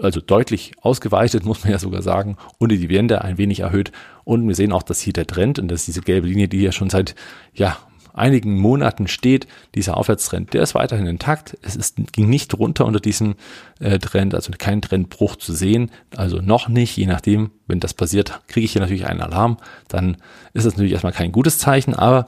also 0.00 0.20
deutlich 0.20 0.72
ausgeweitet, 0.80 1.44
muss 1.46 1.62
man 1.62 1.72
ja 1.72 1.78
sogar 1.78 2.02
sagen, 2.02 2.36
und 2.58 2.70
die 2.70 2.78
Dividende 2.78 3.22
ein 3.22 3.38
wenig 3.38 3.60
erhöht. 3.60 3.92
Und 4.24 4.46
wir 4.46 4.54
sehen 4.54 4.72
auch, 4.72 4.82
dass 4.82 5.00
hier 5.00 5.12
der 5.12 5.26
Trend, 5.26 5.58
und 5.58 5.68
das 5.68 5.80
ist 5.80 5.88
diese 5.88 6.00
gelbe 6.02 6.28
Linie, 6.28 6.48
die 6.48 6.58
hier 6.58 6.72
schon 6.72 6.90
seit 6.90 7.14
ja, 7.54 7.76
einigen 8.14 8.58
Monaten 8.58 9.08
steht, 9.08 9.46
dieser 9.74 9.96
Aufwärtstrend, 9.96 10.52
der 10.52 10.62
ist 10.62 10.74
weiterhin 10.74 11.06
intakt. 11.06 11.56
Es 11.62 11.76
ist, 11.76 11.96
ging 12.12 12.28
nicht 12.28 12.56
runter 12.58 12.84
unter 12.84 13.00
diesem 13.00 13.36
äh, 13.80 13.98
Trend, 13.98 14.34
also 14.34 14.52
kein 14.56 14.82
Trendbruch 14.82 15.36
zu 15.36 15.52
sehen, 15.52 15.90
also 16.16 16.38
noch 16.38 16.68
nicht, 16.68 16.96
je 16.96 17.06
nachdem, 17.06 17.50
wenn 17.66 17.80
das 17.80 17.94
passiert, 17.94 18.40
kriege 18.48 18.64
ich 18.64 18.72
hier 18.72 18.82
natürlich 18.82 19.06
einen 19.06 19.22
Alarm, 19.22 19.56
dann 19.88 20.18
ist 20.52 20.66
das 20.66 20.74
natürlich 20.74 20.92
erstmal 20.92 21.12
kein 21.12 21.32
gutes 21.32 21.58
Zeichen, 21.58 21.94
aber 21.94 22.26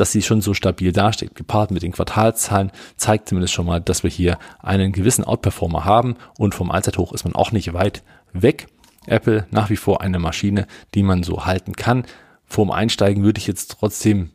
dass 0.00 0.12
sie 0.12 0.22
schon 0.22 0.40
so 0.40 0.54
stabil 0.54 0.92
dasteht, 0.92 1.34
gepaart 1.34 1.70
mit 1.70 1.82
den 1.82 1.92
Quartalszahlen, 1.92 2.72
zeigt 2.96 3.28
zumindest 3.28 3.54
schon 3.54 3.66
mal, 3.66 3.80
dass 3.80 4.02
wir 4.02 4.10
hier 4.10 4.38
einen 4.60 4.92
gewissen 4.92 5.24
Outperformer 5.24 5.84
haben 5.84 6.16
und 6.38 6.54
vom 6.54 6.70
Allzeithoch 6.70 7.12
ist 7.12 7.24
man 7.24 7.34
auch 7.34 7.52
nicht 7.52 7.72
weit 7.72 8.02
weg. 8.32 8.66
Apple 9.06 9.46
nach 9.50 9.70
wie 9.70 9.76
vor 9.76 10.02
eine 10.02 10.18
Maschine, 10.18 10.66
die 10.94 11.02
man 11.02 11.22
so 11.22 11.46
halten 11.46 11.74
kann. 11.74 12.04
Vorm 12.44 12.70
Einsteigen 12.70 13.24
würde 13.24 13.38
ich 13.38 13.46
jetzt 13.46 13.76
trotzdem 13.78 14.30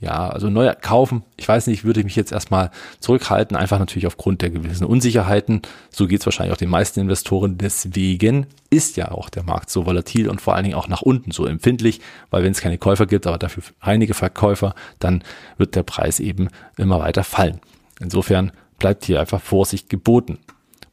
ja, 0.00 0.28
also 0.28 0.48
neu 0.48 0.72
kaufen, 0.80 1.24
ich 1.36 1.48
weiß 1.48 1.66
nicht, 1.66 1.84
würde 1.84 2.00
ich 2.00 2.04
mich 2.04 2.14
jetzt 2.14 2.30
erstmal 2.30 2.70
zurückhalten, 3.00 3.56
einfach 3.56 3.80
natürlich 3.80 4.06
aufgrund 4.06 4.42
der 4.42 4.50
gewissen 4.50 4.84
Unsicherheiten. 4.84 5.62
So 5.90 6.06
geht 6.06 6.20
es 6.20 6.26
wahrscheinlich 6.26 6.52
auch 6.52 6.58
den 6.58 6.70
meisten 6.70 7.00
Investoren. 7.00 7.58
Deswegen 7.58 8.46
ist 8.70 8.96
ja 8.96 9.10
auch 9.10 9.28
der 9.28 9.42
Markt 9.42 9.70
so 9.70 9.86
volatil 9.86 10.28
und 10.28 10.40
vor 10.40 10.54
allen 10.54 10.64
Dingen 10.64 10.76
auch 10.76 10.86
nach 10.86 11.02
unten 11.02 11.32
so 11.32 11.46
empfindlich, 11.46 12.00
weil 12.30 12.44
wenn 12.44 12.52
es 12.52 12.60
keine 12.60 12.78
Käufer 12.78 13.06
gibt, 13.06 13.26
aber 13.26 13.38
dafür 13.38 13.64
einige 13.80 14.14
Verkäufer, 14.14 14.74
dann 15.00 15.24
wird 15.56 15.74
der 15.74 15.82
Preis 15.82 16.20
eben 16.20 16.48
immer 16.76 17.00
weiter 17.00 17.24
fallen. 17.24 17.60
Insofern 18.00 18.52
bleibt 18.78 19.04
hier 19.04 19.18
einfach 19.18 19.40
Vorsicht 19.40 19.90
geboten. 19.90 20.38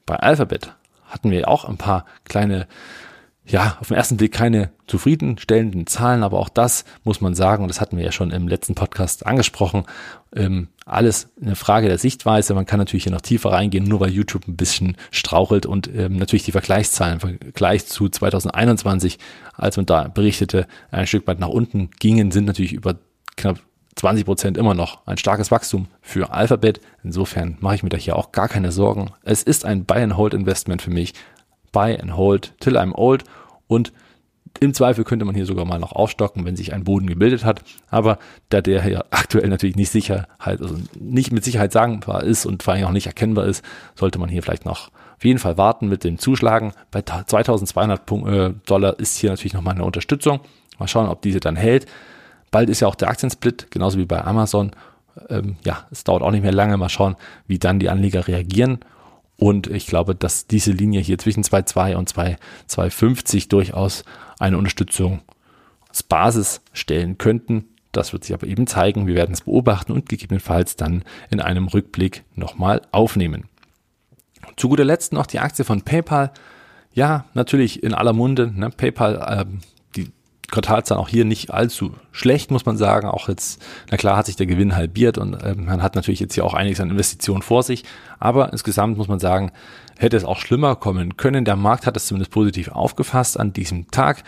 Bei 0.08 0.16
Alphabet 0.16 0.74
hatten 1.06 1.30
wir 1.30 1.48
auch 1.48 1.66
ein 1.66 1.78
paar 1.78 2.06
kleine 2.24 2.68
ja, 3.48 3.78
auf 3.80 3.90
den 3.90 3.98
ersten 3.98 4.18
Blick 4.18 4.32
keine 4.34 4.72
zufriedenstellenden 4.88 5.86
Zahlen, 5.86 6.24
aber 6.24 6.40
auch 6.40 6.50
das 6.50 6.84
muss 7.04 7.22
man 7.22 7.36
sagen, 7.36 7.64
und 7.64 7.70
das 7.70 7.80
hatten 7.80 7.98
wir 7.98 8.04
ja 8.04 8.12
schon 8.12 8.32
im 8.32 8.48
letzten 8.48 8.74
Podcast 8.74 9.25
angesprochen, 9.25 9.86
ähm, 10.36 10.70
alles 10.86 11.30
eine 11.42 11.56
Frage 11.56 11.88
der 11.88 11.98
Sichtweise. 11.98 12.54
Man 12.54 12.66
kann 12.66 12.80
natürlich 12.80 13.04
hier 13.04 13.12
noch 13.12 13.22
tiefer 13.22 13.52
reingehen, 13.52 13.86
nur 13.86 14.00
weil 14.00 14.12
YouTube 14.12 14.48
ein 14.48 14.56
bisschen 14.56 14.98
strauchelt 15.12 15.66
und 15.66 15.90
ähm, 15.96 16.18
natürlich 16.18 16.44
die 16.44 16.52
Vergleichszahlen 16.52 17.16
im 17.16 17.20
Vergleich 17.20 17.86
zu 17.86 18.10
2021, 18.10 19.20
als 19.54 19.78
man 19.78 19.86
da 19.86 20.08
berichtete, 20.08 20.68
ein 20.92 21.08
Stück 21.08 21.28
weit 21.28 21.40
nach 21.40 21.50
unten 21.50 21.92
gingen, 22.00 22.32
sind 22.32 22.46
natürlich 22.46 22.74
über 22.74 22.96
knapp 23.38 23.60
20 23.96 24.25
Prozent 24.25 24.58
immer 24.58 24.74
noch 24.74 25.06
ein 25.08 25.18
starkes 25.18 25.52
Wachstum 25.52 25.88
für 26.02 26.32
Alphabet. 26.32 26.82
Insofern 27.04 27.58
mache 27.62 27.75
ich 27.75 27.84
mir 27.84 27.90
da 27.90 27.98
hier 27.98 28.18
auch 28.18 28.32
gar 28.34 28.50
keine 28.50 28.72
Sorgen. 28.72 29.12
Es 29.24 29.42
ist 29.42 29.64
ein 29.66 29.86
Buy-and-Hold-Investment 29.86 30.82
für 30.82 30.92
mich 30.92 31.14
buy 31.75 31.96
and 31.96 32.15
hold 32.15 32.53
till 32.60 32.77
I'm 32.77 32.94
old 32.94 33.25
und 33.67 33.91
im 34.62 34.74
Zweifel 34.74 35.03
könnte 35.03 35.25
man 35.25 35.36
hier 35.36 35.46
sogar 35.46 35.65
mal 35.65 35.79
noch 35.79 35.91
aufstocken, 35.91 36.46
wenn 36.46 36.55
sich 36.55 36.74
ein 36.74 36.86
Boden 36.86 37.08
gebildet 37.08 37.44
hat. 37.44 37.62
Aber 37.89 38.17
da 38.48 38.62
der 38.62 38.82
hier 38.82 39.05
aktuell 39.12 39.50
natürlich 39.50 39.75
nicht 39.75 39.91
Sicherheit, 39.91 40.62
also 40.62 40.77
nicht 40.98 41.34
mit 41.34 41.44
Sicherheit 41.44 41.74
sagbar 41.74 42.24
ist 42.24 42.46
und 42.46 42.63
vor 42.63 42.74
allem 42.74 42.86
auch 42.86 42.91
nicht 42.91 43.08
erkennbar 43.08 43.46
ist, 43.48 43.65
sollte 43.96 44.17
man 44.17 44.29
hier 44.29 44.41
vielleicht 44.44 44.63
noch 44.63 44.91
auf 45.17 45.25
jeden 45.25 45.39
Fall 45.39 45.58
warten 45.58 45.89
mit 45.89 46.03
dem 46.03 46.20
Zuschlagen. 46.20 46.72
Bei 46.91 47.01
2200 47.01 48.00
äh, 48.10 48.53
Dollar 48.65 48.98
ist 49.00 49.17
hier 49.17 49.29
natürlich 49.29 49.53
nochmal 49.53 49.75
eine 49.75 49.84
Unterstützung. 49.84 50.39
Mal 50.79 50.88
schauen, 50.88 51.10
ob 51.10 51.22
diese 51.22 51.39
dann 51.39 51.55
hält. 51.55 51.86
Bald 52.51 52.70
ist 52.70 52.79
ja 52.79 52.88
auch 52.88 52.96
der 52.96 53.10
Aktiensplit, 53.10 53.72
genauso 53.72 53.98
wie 53.98 54.05
bei 54.05 54.24
Amazon. 54.24 54.72
Ähm, 55.29 55.58
ja, 55.65 55.86
es 55.91 56.03
dauert 56.03 56.22
auch 56.22 56.32
nicht 56.32 56.44
mehr 56.44 56.53
lange. 56.53 56.77
Mal 56.77 56.89
schauen, 56.89 57.15
wie 57.48 57.60
dann 57.60 57.79
die 57.79 57.89
Anleger 57.89 58.27
reagieren. 58.27 58.79
Und 59.38 59.68
ich 59.68 59.88
glaube, 59.88 60.15
dass 60.15 60.48
diese 60.48 60.72
Linie 60.72 61.01
hier 61.01 61.18
zwischen 61.18 61.44
2,2 61.44 61.96
und 61.96 62.10
2,250 62.10 63.50
durchaus 63.50 64.04
eine 64.39 64.58
Unterstützung 64.58 65.22
als 65.89 66.04
Basis 66.04 66.62
stellen 66.74 67.18
könnten. 67.18 67.65
Das 67.92 68.13
wird 68.13 68.24
sich 68.24 68.34
aber 68.34 68.48
eben 68.48 68.68
zeigen. 68.68 69.08
Wir 69.08 69.15
werden 69.15 69.34
es 69.34 69.42
beobachten 69.42 69.92
und 69.92 70.10
gegebenenfalls 70.10 70.75
dann 70.75 71.04
in 71.30 71.39
einem 71.39 71.68
Rückblick 71.68 72.24
nochmal 72.36 72.82
aufnehmen. 72.92 73.46
Zu 74.58 74.70
guter 74.70 74.86
Letzt 74.86 75.13
noch 75.13 75.25
die 75.25 75.39
Aktie 75.39 75.65
von 75.65 75.82
PayPal. 75.82 76.32
Ja, 76.94 77.25
natürlich 77.34 77.84
in 77.84 77.94
aller 77.94 78.13
Munde. 78.13 78.51
Ne? 78.54 78.70
PayPal, 78.70 79.15
äh, 79.15 79.46
die 80.56 80.62
Quartalzahlen 80.62 81.02
auch 81.02 81.10
hier 81.10 81.26
nicht 81.26 81.52
allzu 81.52 81.94
schlecht, 82.12 82.52
muss 82.52 82.66
man 82.66 82.78
sagen. 82.78 83.08
Auch 83.08 83.28
jetzt, 83.28 83.62
na 83.92 83.98
klar, 83.98 84.18
hat 84.18 84.26
sich 84.26 84.36
der 84.36 84.46
Gewinn 84.46 84.76
halbiert 84.76 85.18
und 85.18 85.34
äh, 85.34 85.56
man 85.56 85.82
hat 85.82 85.96
natürlich 85.96 86.20
jetzt 86.20 86.34
hier 86.34 86.46
auch 86.46 86.54
einiges 86.54 86.80
an 86.80 86.90
Investitionen 86.90 87.42
vor 87.42 87.64
sich. 87.64 87.84
Aber 88.20 88.52
insgesamt 88.52 88.98
muss 88.98 89.08
man 89.08 89.20
sagen, 89.20 89.52
hätte 89.98 90.18
es 90.18 90.24
auch 90.24 90.40
schlimmer 90.40 90.76
kommen 90.76 91.18
können. 91.18 91.46
Der 91.46 91.56
Markt 91.56 91.86
hat 91.86 91.98
es 91.98 92.08
zumindest 92.08 92.32
positiv 92.32 92.70
aufgefasst 92.70 93.40
an 93.40 93.54
diesem 93.54 93.92
Tag. 93.92 94.24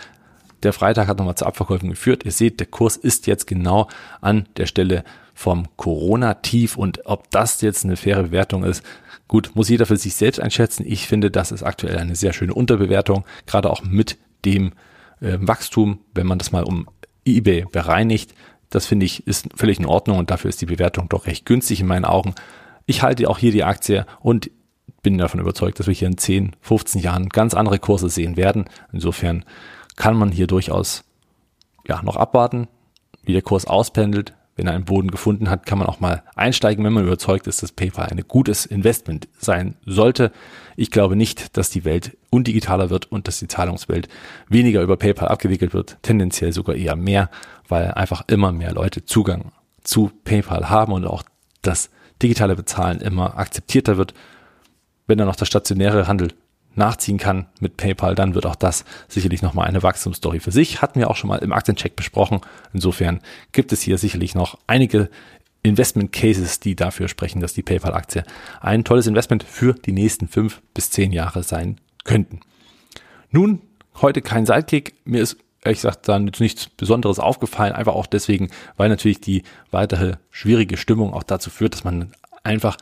Der 0.63 0.74
Freitag 0.74 1.07
hat 1.07 1.17
nochmal 1.17 1.36
zu 1.36 1.46
Abverkäufen 1.46 1.89
geführt. 1.89 2.25
Ihr 2.25 2.31
seht, 2.31 2.60
der 2.60 2.67
Kurs 2.67 2.98
ist 2.98 3.27
jetzt 3.27 3.48
genau 3.48 3.88
an 4.22 4.48
der 4.57 4.65
Stelle 4.65 5.03
vom 5.34 5.67
Corona-Tief 5.77 6.77
und 6.77 7.05
ob 7.05 7.29
das 7.29 7.62
jetzt 7.62 7.86
eine 7.86 7.96
faire 7.96 8.24
Bewertung 8.24 8.63
ist, 8.63 8.84
gut, 9.27 9.51
muss 9.53 9.69
jeder 9.69 9.86
für 9.86 9.98
sich 9.98 10.15
selbst 10.15 10.39
einschätzen. 10.39 10.84
Ich 10.88 11.05
finde, 11.05 11.29
das 11.29 11.51
ist 11.51 11.62
aktuell 11.62 11.98
eine 11.98 12.15
sehr 12.15 12.34
schöne 12.34 12.55
Unterbewertung, 12.55 13.24
gerade 13.46 13.69
auch 13.69 13.84
mit 13.84 14.17
dem 14.46 14.72
äh, 15.21 15.38
Wachstum, 15.39 16.00
wenn 16.13 16.27
man 16.27 16.39
das 16.39 16.51
mal 16.51 16.63
um 16.63 16.88
eBay 17.25 17.65
bereinigt. 17.71 18.33
Das 18.69 18.86
finde 18.86 19.05
ich 19.05 19.25
ist 19.27 19.47
völlig 19.55 19.79
in 19.79 19.86
Ordnung 19.86 20.17
und 20.17 20.29
dafür 20.29 20.50
ist 20.50 20.62
die 20.62 20.65
Bewertung 20.65 21.09
doch 21.09 21.25
recht 21.25 21.45
günstig 21.45 21.81
in 21.81 21.88
meinen 21.88 22.05
Augen. 22.05 22.36
Ich 22.86 23.01
halte 23.01 23.29
auch 23.29 23.38
hier 23.38 23.51
die 23.51 23.63
Aktie 23.63 24.05
und 24.21 24.50
bin 25.03 25.17
davon 25.17 25.39
überzeugt, 25.39 25.79
dass 25.79 25.88
wir 25.88 25.93
hier 25.93 26.07
in 26.07 26.17
10, 26.17 26.55
15 26.62 27.01
Jahren 27.01 27.29
ganz 27.29 27.53
andere 27.53 27.79
Kurse 27.79 28.09
sehen 28.09 28.38
werden. 28.38 28.65
Insofern 28.91 29.45
kann 29.95 30.17
man 30.17 30.31
hier 30.31 30.47
durchaus 30.47 31.03
ja, 31.88 32.01
noch 32.01 32.15
abwarten, 32.15 32.67
wie 33.24 33.33
der 33.33 33.41
Kurs 33.41 33.65
auspendelt. 33.65 34.33
Wenn 34.57 34.65
er 34.65 34.73
einen 34.73 34.85
Boden 34.85 35.11
gefunden 35.11 35.51
hat, 35.51 35.67
kann 35.67 35.77
man 35.77 35.87
auch 35.87 35.99
mal 35.99 36.23
einsteigen, 36.35 36.83
wenn 36.83 36.91
man 36.91 37.05
überzeugt 37.05 37.45
ist, 37.45 37.61
dass 37.61 37.71
PayPal 37.71 38.07
ein 38.09 38.23
gutes 38.27 38.65
Investment 38.65 39.27
sein 39.37 39.75
sollte. 39.85 40.31
Ich 40.75 40.89
glaube 40.89 41.15
nicht, 41.15 41.55
dass 41.55 41.69
die 41.69 41.85
Welt 41.85 42.17
undigitaler 42.31 42.89
wird 42.89 43.11
und 43.11 43.27
dass 43.27 43.37
die 43.37 43.47
Zahlungswelt 43.47 44.09
weniger 44.49 44.81
über 44.81 44.97
PayPal 44.97 45.27
abgewickelt 45.27 45.75
wird, 45.75 45.97
tendenziell 46.01 46.53
sogar 46.53 46.75
eher 46.75 46.95
mehr, 46.95 47.29
weil 47.67 47.91
einfach 47.91 48.23
immer 48.27 48.51
mehr 48.51 48.73
Leute 48.73 49.05
Zugang 49.05 49.51
zu 49.83 50.11
PayPal 50.25 50.71
haben 50.71 50.91
und 50.91 51.05
auch 51.05 51.23
das 51.61 51.91
digitale 52.23 52.55
Bezahlen 52.55 52.99
immer 52.99 53.37
akzeptierter 53.37 53.97
wird. 53.97 54.15
Wenn 55.05 55.19
dann 55.19 55.27
noch 55.27 55.35
der 55.35 55.45
stationäre 55.45 56.07
Handel 56.07 56.33
nachziehen 56.77 57.17
kann 57.17 57.48
mit 57.60 57.77
PayPal, 57.77 58.15
dann 58.15 58.36
wird 58.36 58.46
auch 58.46 58.55
das 58.55 58.86
sicherlich 59.07 59.41
nochmal 59.41 59.67
eine 59.67 59.84
Wachstumsstory 59.84 60.39
für 60.39 60.51
sich. 60.51 60.81
Hatten 60.81 61.00
wir 61.00 61.10
auch 61.10 61.15
schon 61.15 61.27
mal 61.27 61.38
im 61.38 61.53
Aktiencheck 61.53 61.96
besprochen. 61.96 62.41
Insofern 62.74 63.22
gibt 63.51 63.72
es 63.72 63.81
hier 63.81 63.98
sicherlich 63.98 64.36
noch 64.36 64.57
einige 64.67 65.10
Investment 65.63 66.12
Cases, 66.12 66.60
die 66.60 66.75
dafür 66.75 67.07
sprechen, 67.07 67.41
dass 67.41 67.53
die 67.53 67.63
PayPal-Aktie 67.63 68.24
ein 68.62 68.84
tolles 68.84 69.07
Investment 69.07 69.43
für 69.43 69.74
die 69.74 69.91
nächsten 69.91 70.27
fünf 70.27 70.62
bis 70.74 70.91
zehn 70.91 71.12
Jahre 71.12 71.43
sein 71.43 71.79
könnten. 72.03 72.39
Nun, 73.31 73.62
heute 74.01 74.22
kein 74.22 74.46
Sidekick. 74.46 74.96
Mir 75.03 75.22
ist 75.22 75.38
ehrlich 75.63 75.81
gesagt 75.81 76.07
jetzt 76.07 76.39
nichts 76.39 76.69
Besonderes 76.69 77.19
aufgefallen, 77.19 77.74
einfach 77.74 77.96
auch 77.96 78.05
deswegen, 78.05 78.50
weil 78.77 78.89
natürlich 78.89 79.19
die 79.19 79.43
weitere 79.72 80.15
schwierige 80.31 80.77
Stimmung 80.77 81.13
auch 81.13 81.24
dazu 81.24 81.50
führt, 81.50 81.74
dass 81.74 81.84
man 81.84 82.13
einfach 82.43 82.77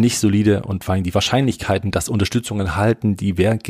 nicht 0.00 0.18
solide 0.18 0.62
und 0.62 0.84
vor 0.84 0.94
allem 0.94 1.04
die 1.04 1.14
Wahrscheinlichkeiten, 1.14 1.90
dass 1.90 2.08
Unterstützung 2.08 2.60
erhalten, 2.60 3.16
die 3.16 3.38
werden 3.38 3.60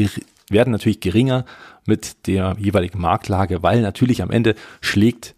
natürlich 0.51 1.01
geringer 1.01 1.45
mit 1.87 2.27
der 2.27 2.57
jeweiligen 2.59 3.01
Marktlage, 3.01 3.63
weil 3.63 3.83
natürlich 3.83 4.23
am 4.23 4.31
Ende 4.31 4.55
schlägt 4.81 5.35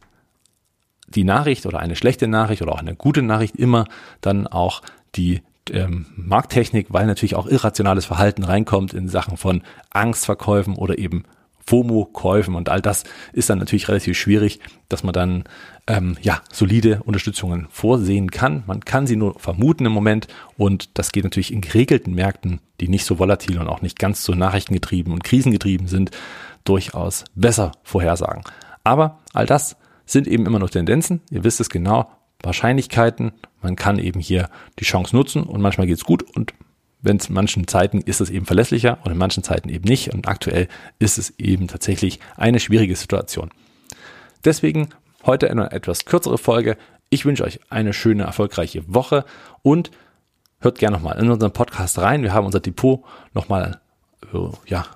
die 1.08 1.24
Nachricht 1.24 1.66
oder 1.66 1.78
eine 1.78 1.96
schlechte 1.96 2.26
Nachricht 2.26 2.62
oder 2.62 2.72
auch 2.72 2.80
eine 2.80 2.96
gute 2.96 3.22
Nachricht 3.22 3.56
immer 3.56 3.86
dann 4.20 4.46
auch 4.46 4.82
die 5.14 5.42
ähm, 5.70 6.06
Markttechnik, 6.16 6.88
weil 6.90 7.06
natürlich 7.06 7.36
auch 7.36 7.46
irrationales 7.46 8.04
Verhalten 8.04 8.44
reinkommt 8.44 8.94
in 8.94 9.08
Sachen 9.08 9.36
von 9.36 9.62
Angstverkäufen 9.90 10.74
oder 10.74 10.98
eben 10.98 11.24
FOMO-Käufen 11.66 12.54
und 12.54 12.68
all 12.68 12.80
das 12.80 13.04
ist 13.32 13.50
dann 13.50 13.58
natürlich 13.58 13.88
relativ 13.88 14.16
schwierig, 14.16 14.60
dass 14.88 15.02
man 15.02 15.12
dann 15.12 15.44
ähm, 15.86 16.16
ja 16.22 16.40
solide 16.52 17.02
Unterstützungen 17.04 17.66
vorsehen 17.70 18.30
kann. 18.30 18.62
Man 18.66 18.80
kann 18.80 19.06
sie 19.06 19.16
nur 19.16 19.38
vermuten 19.38 19.86
im 19.86 19.92
Moment 19.92 20.28
und 20.56 20.96
das 20.98 21.12
geht 21.12 21.24
natürlich 21.24 21.52
in 21.52 21.60
geregelten 21.60 22.14
Märkten, 22.14 22.60
die 22.80 22.88
nicht 22.88 23.04
so 23.04 23.18
volatil 23.18 23.58
und 23.58 23.68
auch 23.68 23.82
nicht 23.82 23.98
ganz 23.98 24.24
so 24.24 24.34
nachrichtengetrieben 24.34 25.12
und 25.12 25.24
krisengetrieben 25.24 25.88
sind, 25.88 26.10
durchaus 26.64 27.24
besser 27.34 27.72
vorhersagen. 27.82 28.42
Aber 28.84 29.18
all 29.32 29.46
das 29.46 29.76
sind 30.04 30.28
eben 30.28 30.46
immer 30.46 30.60
noch 30.60 30.70
Tendenzen. 30.70 31.20
Ihr 31.30 31.44
wisst 31.44 31.60
es 31.60 31.68
genau. 31.68 32.10
Wahrscheinlichkeiten. 32.42 33.32
Man 33.60 33.76
kann 33.76 33.98
eben 33.98 34.20
hier 34.20 34.48
die 34.78 34.84
Chance 34.84 35.16
nutzen 35.16 35.42
und 35.42 35.60
manchmal 35.60 35.86
geht 35.86 35.98
es 35.98 36.04
gut 36.04 36.22
und 36.22 36.54
wenn 37.00 37.16
es 37.16 37.28
manchen 37.28 37.66
Zeiten 37.66 38.00
ist 38.00 38.20
es 38.20 38.30
eben 38.30 38.46
verlässlicher 38.46 38.98
und 39.04 39.12
in 39.12 39.18
manchen 39.18 39.42
Zeiten 39.42 39.68
eben 39.68 39.88
nicht. 39.88 40.12
Und 40.12 40.28
aktuell 40.28 40.68
ist 40.98 41.18
es 41.18 41.38
eben 41.38 41.68
tatsächlich 41.68 42.20
eine 42.36 42.60
schwierige 42.60 42.96
Situation. 42.96 43.50
Deswegen 44.44 44.88
heute 45.24 45.50
eine 45.50 45.72
etwas 45.72 46.04
kürzere 46.04 46.38
Folge. 46.38 46.76
Ich 47.10 47.24
wünsche 47.24 47.44
euch 47.44 47.60
eine 47.70 47.92
schöne, 47.92 48.24
erfolgreiche 48.24 48.82
Woche 48.92 49.24
und 49.62 49.90
hört 50.60 50.78
gerne 50.78 50.96
nochmal 50.96 51.18
in 51.18 51.30
unseren 51.30 51.52
Podcast 51.52 51.98
rein. 51.98 52.22
Wir 52.22 52.32
haben 52.32 52.46
unser 52.46 52.60
Depot 52.60 53.04
nochmal 53.34 53.80
äh, 54.32 54.38
ja, 54.66 54.86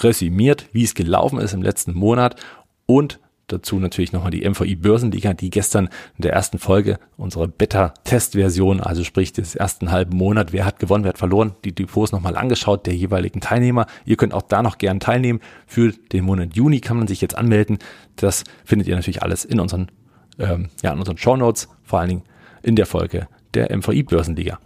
resümiert, 0.00 0.68
wie 0.72 0.84
es 0.84 0.94
gelaufen 0.94 1.38
ist 1.38 1.54
im 1.54 1.62
letzten 1.62 1.94
Monat 1.94 2.40
und 2.86 3.20
Dazu 3.48 3.78
natürlich 3.78 4.12
nochmal 4.12 4.30
die 4.30 4.48
MVI 4.48 4.76
Börsenliga, 4.76 5.34
die 5.34 5.50
gestern 5.50 5.86
in 6.16 6.22
der 6.22 6.32
ersten 6.32 6.58
Folge 6.58 6.98
unserer 7.16 7.46
Beta-Test-Version, 7.46 8.80
also 8.80 9.04
sprich 9.04 9.32
des 9.32 9.54
ersten 9.54 9.90
halben 9.90 10.16
Monat, 10.16 10.52
wer 10.52 10.64
hat 10.64 10.78
gewonnen, 10.78 11.04
wer 11.04 11.10
hat 11.10 11.18
verloren, 11.18 11.54
die 11.64 11.74
Depots 11.74 12.12
nochmal 12.12 12.36
angeschaut 12.36 12.86
der 12.86 12.94
jeweiligen 12.94 13.40
Teilnehmer. 13.40 13.86
Ihr 14.06 14.16
könnt 14.16 14.32
auch 14.32 14.42
da 14.42 14.62
noch 14.62 14.78
gern 14.78 14.98
teilnehmen. 14.98 15.40
Für 15.66 15.92
den 15.92 16.24
Monat 16.24 16.56
Juni 16.56 16.80
kann 16.80 16.96
man 16.96 17.06
sich 17.06 17.20
jetzt 17.20 17.36
anmelden. 17.36 17.78
Das 18.16 18.44
findet 18.64 18.88
ihr 18.88 18.96
natürlich 18.96 19.22
alles 19.22 19.44
in 19.44 19.60
unseren, 19.60 19.90
ähm, 20.38 20.70
ja, 20.82 20.92
in 20.92 20.98
unseren 20.98 21.18
Show 21.18 21.36
Notes, 21.36 21.68
vor 21.82 22.00
allen 22.00 22.08
Dingen 22.08 22.22
in 22.62 22.76
der 22.76 22.86
Folge 22.86 23.28
der 23.52 23.76
MVI 23.76 24.04
Börsenliga. 24.04 24.58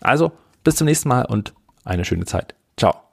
Also 0.00 0.32
bis 0.62 0.76
zum 0.76 0.86
nächsten 0.86 1.08
Mal 1.08 1.24
und 1.24 1.52
eine 1.84 2.04
schöne 2.04 2.24
Zeit. 2.24 2.54
Ciao. 2.76 3.09